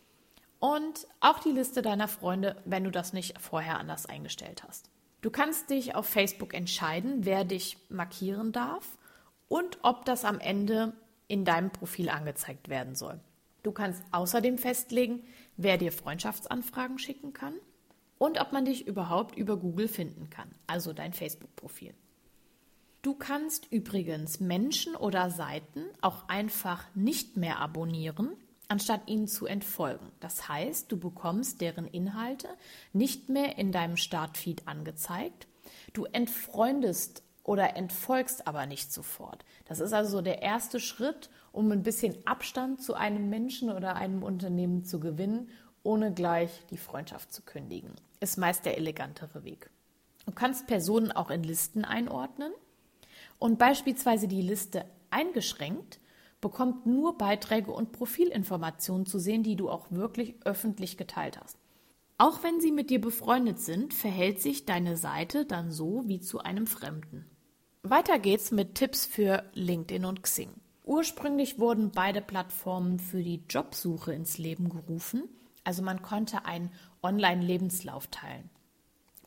Und 0.59 1.07
auch 1.19 1.39
die 1.39 1.51
Liste 1.51 1.81
deiner 1.81 2.07
Freunde, 2.07 2.61
wenn 2.63 2.83
du 2.83 2.91
das 2.91 3.11
nicht 3.11 3.41
vorher 3.41 3.79
anders 3.79 4.05
eingestellt 4.05 4.63
hast. 4.63 4.89
Du 5.21 5.29
kannst 5.29 5.69
dich 5.69 5.95
auf 5.95 6.05
Facebook 6.05 6.53
entscheiden, 6.53 7.25
wer 7.25 7.43
dich 7.43 7.77
markieren 7.89 8.51
darf 8.51 8.97
und 9.53 9.77
ob 9.83 10.03
das 10.05 10.25
am 10.25 10.39
Ende 10.39 10.93
in 11.27 11.45
deinem 11.45 11.69
Profil 11.69 12.09
angezeigt 12.09 12.69
werden 12.69 12.95
soll. 12.95 13.19
Du 13.61 13.71
kannst 13.71 14.03
außerdem 14.11 14.57
festlegen, 14.57 15.21
wer 15.57 15.77
dir 15.77 15.91
Freundschaftsanfragen 15.91 16.97
schicken 16.97 17.33
kann 17.33 17.53
und 18.17 18.41
ob 18.41 18.51
man 18.51 18.65
dich 18.65 18.87
überhaupt 18.87 19.37
über 19.37 19.57
Google 19.57 19.87
finden 19.87 20.31
kann, 20.31 20.49
also 20.65 20.91
dein 20.91 21.13
Facebook-Profil. 21.13 21.93
Du 23.03 23.13
kannst 23.13 23.71
übrigens 23.71 24.39
Menschen 24.39 24.95
oder 24.95 25.29
Seiten 25.29 25.83
auch 26.01 26.27
einfach 26.29 26.87
nicht 26.95 27.37
mehr 27.37 27.59
abonnieren, 27.59 28.31
anstatt 28.69 29.07
ihnen 29.07 29.27
zu 29.27 29.45
entfolgen. 29.45 30.07
Das 30.19 30.49
heißt, 30.49 30.91
du 30.91 30.97
bekommst 30.97 31.61
deren 31.61 31.85
Inhalte 31.85 32.47
nicht 32.91 33.29
mehr 33.29 33.59
in 33.59 33.71
deinem 33.71 33.97
Startfeed 33.97 34.67
angezeigt. 34.67 35.45
Du 35.93 36.05
entfreundest 36.05 37.21
oder 37.43 37.75
entfolgst 37.75 38.47
aber 38.47 38.65
nicht 38.65 38.91
sofort. 38.91 39.43
Das 39.65 39.79
ist 39.79 39.93
also 39.93 40.21
der 40.21 40.41
erste 40.41 40.79
Schritt, 40.79 41.29
um 41.51 41.71
ein 41.71 41.83
bisschen 41.83 42.15
Abstand 42.25 42.81
zu 42.81 42.93
einem 42.93 43.29
Menschen 43.29 43.69
oder 43.69 43.95
einem 43.95 44.23
Unternehmen 44.23 44.83
zu 44.85 44.99
gewinnen, 44.99 45.49
ohne 45.83 46.13
gleich 46.13 46.65
die 46.71 46.77
Freundschaft 46.77 47.33
zu 47.33 47.41
kündigen. 47.41 47.91
Ist 48.19 48.37
meist 48.37 48.65
der 48.65 48.77
elegantere 48.77 49.43
Weg. 49.43 49.69
Du 50.25 50.31
kannst 50.31 50.67
Personen 50.67 51.11
auch 51.11 51.29
in 51.29 51.43
Listen 51.43 51.83
einordnen 51.83 52.53
und 53.39 53.59
beispielsweise 53.59 54.29
die 54.29 54.41
Liste 54.41 54.85
eingeschränkt 55.09 55.99
bekommt 56.43 56.85
nur 56.85 57.17
Beiträge 57.17 57.71
und 57.71 57.93
Profilinformationen 57.93 59.05
zu 59.05 59.17
sehen, 59.17 59.43
die 59.43 59.55
du 59.55 59.69
auch 59.69 59.87
wirklich 59.91 60.35
öffentlich 60.43 60.97
geteilt 60.97 61.39
hast. 61.41 61.57
Auch 62.17 62.43
wenn 62.43 62.59
sie 62.59 62.71
mit 62.71 62.89
dir 62.89 63.01
befreundet 63.01 63.59
sind, 63.59 63.93
verhält 63.93 64.41
sich 64.41 64.65
deine 64.65 64.97
Seite 64.97 65.45
dann 65.45 65.71
so 65.71 66.03
wie 66.05 66.19
zu 66.19 66.39
einem 66.39 66.67
Fremden. 66.67 67.25
Weiter 67.85 68.17
geht's 68.17 68.51
mit 68.51 68.75
Tipps 68.75 69.05
für 69.05 69.43
LinkedIn 69.55 70.05
und 70.05 70.23
Xing. 70.23 70.51
Ursprünglich 70.85 71.59
wurden 71.59 71.91
beide 71.91 72.21
Plattformen 72.21 72.97
für 72.97 73.21
die 73.21 73.43
Jobsuche 73.49 74.13
ins 74.13 74.37
Leben 74.37 74.69
gerufen, 74.69 75.27
also 75.65 75.83
man 75.83 76.01
konnte 76.01 76.45
einen 76.45 76.71
Online-Lebenslauf 77.01 78.07
teilen. 78.07 78.49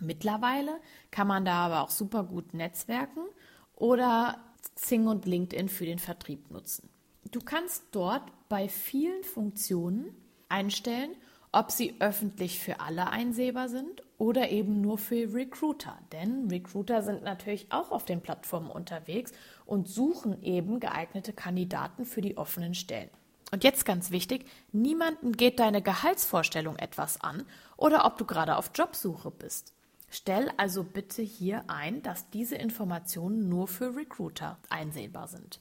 Mittlerweile 0.00 0.80
kann 1.10 1.26
man 1.26 1.44
da 1.44 1.66
aber 1.66 1.82
auch 1.82 1.90
super 1.90 2.24
gut 2.24 2.54
netzwerken 2.54 3.26
oder 3.74 4.40
Xing 4.74 5.06
und 5.06 5.26
LinkedIn 5.26 5.68
für 5.68 5.84
den 5.84 5.98
Vertrieb 5.98 6.50
nutzen. 6.50 6.88
Du 7.30 7.40
kannst 7.40 7.84
dort 7.92 8.22
bei 8.48 8.70
vielen 8.70 9.22
Funktionen 9.22 10.16
einstellen, 10.48 11.14
ob 11.52 11.70
sie 11.70 11.96
öffentlich 12.00 12.58
für 12.58 12.80
alle 12.80 13.10
einsehbar 13.10 13.68
sind 13.68 14.02
oder 14.18 14.50
eben 14.50 14.80
nur 14.80 14.98
für 14.98 15.32
Recruiter. 15.34 15.98
Denn 16.12 16.48
Recruiter 16.50 17.02
sind 17.02 17.22
natürlich 17.22 17.66
auch 17.70 17.90
auf 17.90 18.04
den 18.04 18.20
Plattformen 18.20 18.70
unterwegs 18.70 19.32
und 19.64 19.88
suchen 19.88 20.42
eben 20.42 20.80
geeignete 20.80 21.32
Kandidaten 21.32 22.04
für 22.04 22.20
die 22.20 22.36
offenen 22.36 22.74
Stellen. 22.74 23.10
Und 23.52 23.62
jetzt 23.62 23.84
ganz 23.84 24.10
wichtig, 24.10 24.46
niemanden 24.72 25.32
geht 25.32 25.60
deine 25.60 25.82
Gehaltsvorstellung 25.82 26.76
etwas 26.76 27.20
an 27.20 27.44
oder 27.76 28.04
ob 28.04 28.18
du 28.18 28.24
gerade 28.24 28.56
auf 28.56 28.70
Jobsuche 28.74 29.30
bist. 29.30 29.72
Stell 30.08 30.50
also 30.56 30.82
bitte 30.82 31.22
hier 31.22 31.64
ein, 31.68 32.02
dass 32.02 32.30
diese 32.30 32.56
Informationen 32.56 33.48
nur 33.48 33.68
für 33.68 33.94
Recruiter 33.94 34.58
einsehbar 34.68 35.28
sind. 35.28 35.60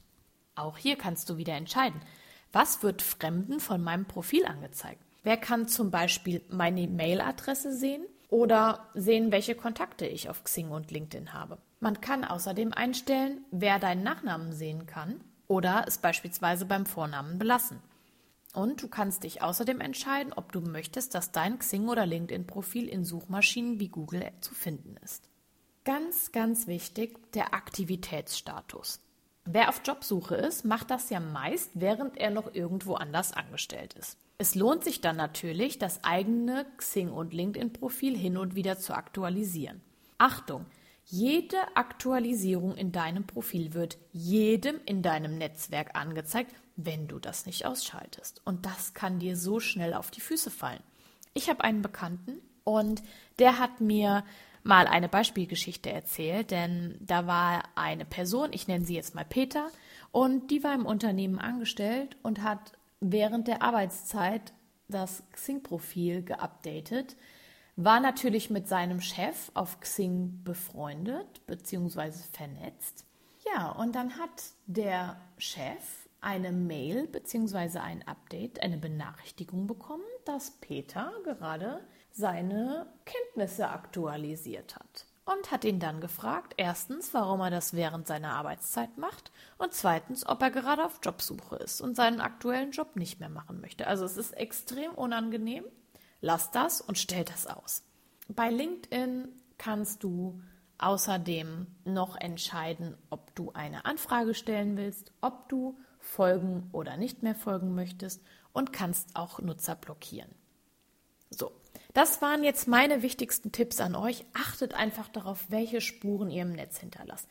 Auch 0.54 0.78
hier 0.78 0.96
kannst 0.96 1.28
du 1.28 1.36
wieder 1.36 1.54
entscheiden, 1.54 2.00
was 2.52 2.82
wird 2.82 3.02
Fremden 3.02 3.60
von 3.60 3.82
meinem 3.82 4.06
Profil 4.06 4.46
angezeigt. 4.46 5.02
Wer 5.22 5.36
kann 5.36 5.68
zum 5.68 5.90
Beispiel 5.90 6.40
meine 6.48 6.86
Mailadresse 6.88 7.76
sehen 7.76 8.06
oder 8.28 8.88
sehen, 8.94 9.32
welche 9.32 9.54
Kontakte 9.54 10.06
ich 10.06 10.28
auf 10.28 10.44
Xing 10.44 10.70
und 10.70 10.90
LinkedIn 10.90 11.32
habe. 11.32 11.58
Man 11.80 12.00
kann 12.00 12.24
außerdem 12.24 12.72
einstellen, 12.72 13.44
wer 13.50 13.78
deinen 13.78 14.02
Nachnamen 14.02 14.52
sehen 14.52 14.86
kann 14.86 15.20
oder 15.46 15.84
es 15.86 15.98
beispielsweise 15.98 16.64
beim 16.64 16.86
Vornamen 16.86 17.38
belassen. 17.38 17.80
Und 18.54 18.82
du 18.82 18.88
kannst 18.88 19.24
dich 19.24 19.42
außerdem 19.42 19.80
entscheiden, 19.80 20.32
ob 20.32 20.50
du 20.50 20.60
möchtest, 20.60 21.14
dass 21.14 21.30
dein 21.30 21.58
Xing 21.58 21.88
oder 21.88 22.06
LinkedIn-Profil 22.06 22.88
in 22.88 23.04
Suchmaschinen 23.04 23.78
wie 23.78 23.88
Google 23.88 24.32
zu 24.40 24.54
finden 24.54 24.96
ist. 25.04 25.28
Ganz, 25.84 26.32
ganz 26.32 26.66
wichtig, 26.66 27.30
der 27.32 27.52
Aktivitätsstatus. 27.52 29.00
Wer 29.46 29.68
auf 29.68 29.80
Jobsuche 29.84 30.34
ist, 30.34 30.64
macht 30.64 30.90
das 30.90 31.08
ja 31.08 31.20
meist, 31.20 31.70
während 31.74 32.18
er 32.18 32.30
noch 32.30 32.52
irgendwo 32.52 32.94
anders 32.94 33.32
angestellt 33.32 33.94
ist. 33.94 34.18
Es 34.38 34.54
lohnt 34.54 34.84
sich 34.84 35.00
dann 35.00 35.16
natürlich, 35.16 35.78
das 35.78 36.04
eigene 36.04 36.66
Xing- 36.76 37.10
und 37.10 37.32
LinkedIn-Profil 37.32 38.16
hin 38.16 38.36
und 38.36 38.54
wieder 38.54 38.78
zu 38.78 38.92
aktualisieren. 38.92 39.80
Achtung, 40.18 40.66
jede 41.04 41.56
Aktualisierung 41.76 42.76
in 42.76 42.90
deinem 42.90 43.26
Profil 43.26 43.72
wird 43.72 43.96
jedem 44.12 44.80
in 44.84 45.02
deinem 45.02 45.38
Netzwerk 45.38 45.96
angezeigt, 45.96 46.52
wenn 46.74 47.06
du 47.06 47.20
das 47.20 47.46
nicht 47.46 47.64
ausschaltest. 47.64 48.42
Und 48.44 48.66
das 48.66 48.92
kann 48.92 49.20
dir 49.20 49.36
so 49.36 49.60
schnell 49.60 49.94
auf 49.94 50.10
die 50.10 50.20
Füße 50.20 50.50
fallen. 50.50 50.82
Ich 51.32 51.48
habe 51.48 51.62
einen 51.62 51.82
Bekannten 51.82 52.40
und 52.64 53.02
der 53.38 53.58
hat 53.58 53.80
mir 53.80 54.24
mal 54.66 54.86
eine 54.86 55.08
Beispielgeschichte 55.08 55.90
erzählt, 55.90 56.50
denn 56.50 56.98
da 57.00 57.26
war 57.26 57.62
eine 57.76 58.04
Person, 58.04 58.52
ich 58.52 58.66
nenne 58.66 58.84
sie 58.84 58.96
jetzt 58.96 59.14
mal 59.14 59.24
Peter, 59.24 59.68
und 60.10 60.50
die 60.50 60.64
war 60.64 60.74
im 60.74 60.86
Unternehmen 60.86 61.38
angestellt 61.38 62.16
und 62.22 62.42
hat 62.42 62.72
während 63.00 63.48
der 63.48 63.62
Arbeitszeit 63.62 64.52
das 64.88 65.22
Xing-Profil 65.32 66.22
geupdatet, 66.22 67.16
war 67.76 68.00
natürlich 68.00 68.50
mit 68.50 68.68
seinem 68.68 69.00
Chef 69.00 69.50
auf 69.54 69.80
Xing 69.80 70.42
befreundet 70.42 71.46
bzw. 71.46 72.12
vernetzt. 72.32 73.04
Ja, 73.54 73.70
und 73.70 73.94
dann 73.94 74.18
hat 74.18 74.42
der 74.66 75.20
Chef 75.38 76.08
eine 76.20 76.50
Mail 76.50 77.06
bzw. 77.06 77.78
ein 77.78 78.02
Update, 78.08 78.62
eine 78.62 78.78
Benachrichtigung 78.78 79.66
bekommen, 79.66 80.02
dass 80.24 80.52
Peter 80.60 81.12
gerade 81.24 81.80
seine 82.16 82.86
Kenntnisse 83.04 83.68
aktualisiert 83.68 84.74
hat. 84.76 85.06
Und 85.26 85.50
hat 85.50 85.64
ihn 85.64 85.80
dann 85.80 86.00
gefragt, 86.00 86.54
erstens, 86.56 87.12
warum 87.12 87.40
er 87.40 87.50
das 87.50 87.74
während 87.74 88.06
seiner 88.06 88.34
Arbeitszeit 88.34 88.96
macht 88.96 89.32
und 89.58 89.74
zweitens, 89.74 90.24
ob 90.24 90.40
er 90.40 90.50
gerade 90.50 90.84
auf 90.84 91.00
Jobsuche 91.02 91.56
ist 91.56 91.80
und 91.80 91.96
seinen 91.96 92.20
aktuellen 92.20 92.70
Job 92.70 92.94
nicht 92.94 93.18
mehr 93.18 93.28
machen 93.28 93.60
möchte. 93.60 93.88
Also 93.88 94.04
es 94.04 94.16
ist 94.16 94.32
extrem 94.32 94.92
unangenehm. 94.92 95.64
Lass 96.20 96.52
das 96.52 96.80
und 96.80 96.96
stell 96.96 97.24
das 97.24 97.46
aus. 97.46 97.82
Bei 98.28 98.50
LinkedIn 98.50 99.28
kannst 99.58 100.04
du 100.04 100.40
außerdem 100.78 101.66
noch 101.84 102.16
entscheiden, 102.16 102.96
ob 103.10 103.34
du 103.34 103.52
eine 103.52 103.84
Anfrage 103.84 104.32
stellen 104.32 104.76
willst, 104.76 105.12
ob 105.20 105.48
du 105.48 105.76
folgen 105.98 106.70
oder 106.72 106.96
nicht 106.96 107.22
mehr 107.22 107.34
folgen 107.34 107.74
möchtest 107.74 108.22
und 108.52 108.72
kannst 108.72 109.16
auch 109.16 109.40
Nutzer 109.40 109.74
blockieren. 109.74 110.30
So, 111.30 111.50
das 111.96 112.20
waren 112.20 112.44
jetzt 112.44 112.68
meine 112.68 113.00
wichtigsten 113.00 113.52
Tipps 113.52 113.80
an 113.80 113.94
euch. 113.94 114.26
Achtet 114.34 114.74
einfach 114.74 115.08
darauf, 115.08 115.46
welche 115.48 115.80
Spuren 115.80 116.30
ihr 116.30 116.42
im 116.42 116.52
Netz 116.52 116.78
hinterlasst. 116.78 117.26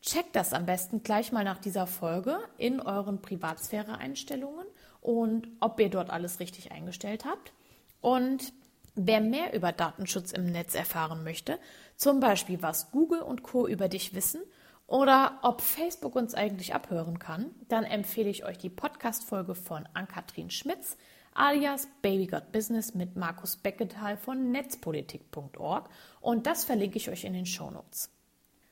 Checkt 0.00 0.34
das 0.34 0.54
am 0.54 0.64
besten 0.64 1.02
gleich 1.02 1.32
mal 1.32 1.44
nach 1.44 1.58
dieser 1.58 1.86
Folge 1.86 2.38
in 2.56 2.80
euren 2.80 3.20
Privatsphäre-Einstellungen 3.20 4.66
und 5.02 5.48
ob 5.60 5.78
ihr 5.80 5.90
dort 5.90 6.08
alles 6.08 6.40
richtig 6.40 6.72
eingestellt 6.72 7.26
habt. 7.26 7.52
Und 8.00 8.54
wer 8.94 9.20
mehr 9.20 9.52
über 9.52 9.72
Datenschutz 9.72 10.32
im 10.32 10.46
Netz 10.46 10.74
erfahren 10.74 11.22
möchte, 11.22 11.58
zum 11.96 12.18
Beispiel 12.18 12.62
was 12.62 12.90
Google 12.92 13.20
und 13.20 13.42
Co 13.42 13.66
über 13.66 13.90
dich 13.90 14.14
wissen 14.14 14.40
oder 14.86 15.40
ob 15.42 15.60
Facebook 15.60 16.16
uns 16.16 16.32
eigentlich 16.32 16.74
abhören 16.74 17.18
kann, 17.18 17.54
dann 17.68 17.84
empfehle 17.84 18.30
ich 18.30 18.46
euch 18.46 18.56
die 18.56 18.70
Podcast-Folge 18.70 19.54
von 19.54 19.86
Ann-Kathrin 19.92 20.48
Schmitz 20.48 20.96
alias 21.36 21.88
Baby 22.00 22.26
Got 22.26 22.50
Business 22.50 22.94
mit 22.94 23.14
Markus 23.14 23.56
Becketal 23.56 24.16
von 24.16 24.50
netzpolitik.org 24.50 25.88
und 26.20 26.46
das 26.46 26.64
verlinke 26.64 26.96
ich 26.96 27.10
euch 27.10 27.24
in 27.24 27.34
den 27.34 27.46
Shownotes. 27.46 28.10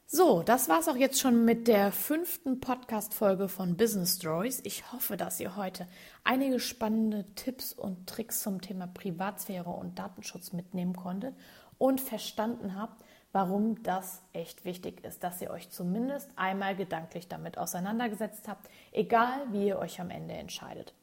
So, 0.07 0.42
das 0.42 0.68
war's 0.68 0.88
auch 0.88 0.96
jetzt 0.96 1.20
schon 1.20 1.44
mit 1.44 1.66
der 1.66 1.90
fünften 1.90 2.61
Podcast-Folge 2.61 3.48
von 3.48 3.77
Business 3.77 4.16
Stories. 4.16 4.61
Ich 4.64 4.92
hoffe, 4.92 5.16
dass 5.16 5.40
ihr 5.40 5.57
heute 5.57 5.88
einige 6.22 6.61
spannende 6.61 7.24
Tipps 7.35 7.72
und 7.72 8.07
Tricks 8.07 8.40
zum 8.40 8.61
Thema 8.61 8.87
Privatsphäre 8.87 9.70
und 9.70 9.98
Datenschutz 9.98 10.53
mitnehmen 10.53 10.94
konntet 10.94 11.35
und 11.79 12.00
verstanden 12.00 12.79
habt, 12.79 13.05
warum 13.33 13.83
das 13.83 14.22
echt 14.33 14.64
wichtig 14.64 15.05
ist, 15.05 15.24
dass 15.24 15.40
ihr 15.42 15.50
euch 15.50 15.70
zumindest 15.70 16.31
einmal 16.37 16.77
gedanklich 16.77 17.29
damit 17.29 17.59
auseinandergesetzt 17.59 18.46
habt, 18.46 18.68
egal 18.92 19.40
wie 19.50 19.66
ihr 19.66 19.79
euch 19.79 20.00
am 20.00 20.11
Ende 20.11 20.35
entscheidet. 20.35 20.94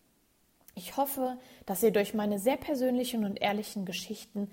Ich 0.76 0.98
hoffe, 0.98 1.38
dass 1.66 1.82
ihr 1.84 1.92
durch 1.92 2.14
meine 2.14 2.40
sehr 2.40 2.56
persönlichen 2.58 3.26
und 3.26 3.42
ehrlichen 3.42 3.86
Geschichten 3.86 4.52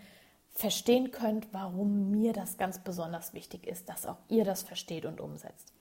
verstehen 0.53 1.13
könnt, 1.13 1.53
warum 1.53 2.11
mir 2.11 2.33
das 2.33 2.57
ganz 2.59 2.81
besonders 2.81 3.35
wichtig 3.35 3.67
ist, 3.67 3.89
dass 3.89 4.07
auch 4.07 4.19
ihr 4.29 4.45
das 4.45 4.63
versteht 4.63 5.05
und 5.05 5.21
umsetzt. 5.21 5.73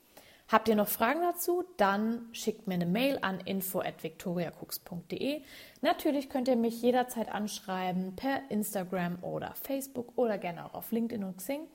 Habt 0.46 0.68
ihr 0.68 0.76
noch 0.76 0.86
Fragen 0.88 1.20
dazu? 1.20 1.64
Dann 1.76 2.28
schickt 2.32 2.68
mir 2.68 2.74
eine 2.74 2.86
Mail 2.86 3.18
an 3.20 3.40
info@victoriacooks.de. 3.40 5.42
Natürlich 5.82 6.30
könnt 6.30 6.48
ihr 6.48 6.56
mich 6.56 6.80
jederzeit 6.80 7.28
anschreiben 7.28 8.16
per 8.16 8.50
Instagram 8.50 9.22
oder 9.22 9.54
Facebook 9.56 10.16
oder 10.16 10.38
gerne 10.38 10.64
auch 10.64 10.72
auf 10.72 10.90
LinkedIn 10.90 11.24
und 11.24 11.36
Xing. 11.36 11.66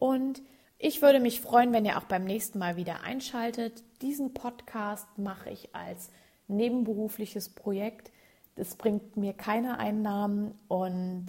Und 0.00 0.42
ich 0.78 1.02
würde 1.02 1.20
mich 1.20 1.40
freuen, 1.40 1.72
wenn 1.72 1.84
ihr 1.84 1.98
auch 1.98 2.04
beim 2.04 2.24
nächsten 2.24 2.58
Mal 2.58 2.76
wieder 2.76 3.02
einschaltet. 3.02 3.84
Diesen 4.02 4.34
Podcast 4.34 5.06
mache 5.16 5.50
ich 5.50 5.72
als 5.72 6.10
nebenberufliches 6.48 7.50
Projekt. 7.50 8.10
Es 8.56 8.74
bringt 8.74 9.16
mir 9.16 9.32
keine 9.32 9.78
Einnahmen 9.78 10.58
und 10.68 11.26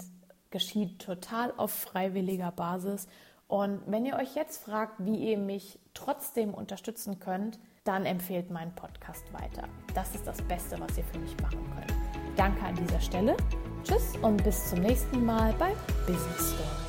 geschieht 0.50 1.00
total 1.00 1.54
auf 1.58 1.72
freiwilliger 1.72 2.52
Basis. 2.52 3.08
Und 3.48 3.82
wenn 3.88 4.06
ihr 4.06 4.16
euch 4.16 4.36
jetzt 4.36 4.64
fragt, 4.64 5.06
wie 5.06 5.32
ihr 5.32 5.38
mich 5.38 5.80
trotzdem 5.94 6.54
unterstützen 6.54 7.20
könnt, 7.20 7.60
dann 7.84 8.06
empfehlt 8.06 8.52
meinen 8.52 8.76
Podcast 8.76 9.32
weiter. 9.34 9.68
Das 9.94 10.14
ist 10.14 10.28
das 10.28 10.42
Beste, 10.42 10.78
was 10.80 10.98
ihr 10.98 11.06
für 11.06 11.20
mich 11.20 11.36
machen 11.42 11.60
könnt. 11.74 11.94
Danke 12.38 12.62
an 12.64 12.76
dieser 12.76 13.00
Stelle. 13.00 13.38
Tschüss 13.84 14.18
und 14.22 14.44
bis 14.44 14.70
zum 14.70 14.82
nächsten 14.82 15.26
Mal 15.26 15.54
bei 15.58 15.72
Business 16.06 16.52
Story. 16.52 16.87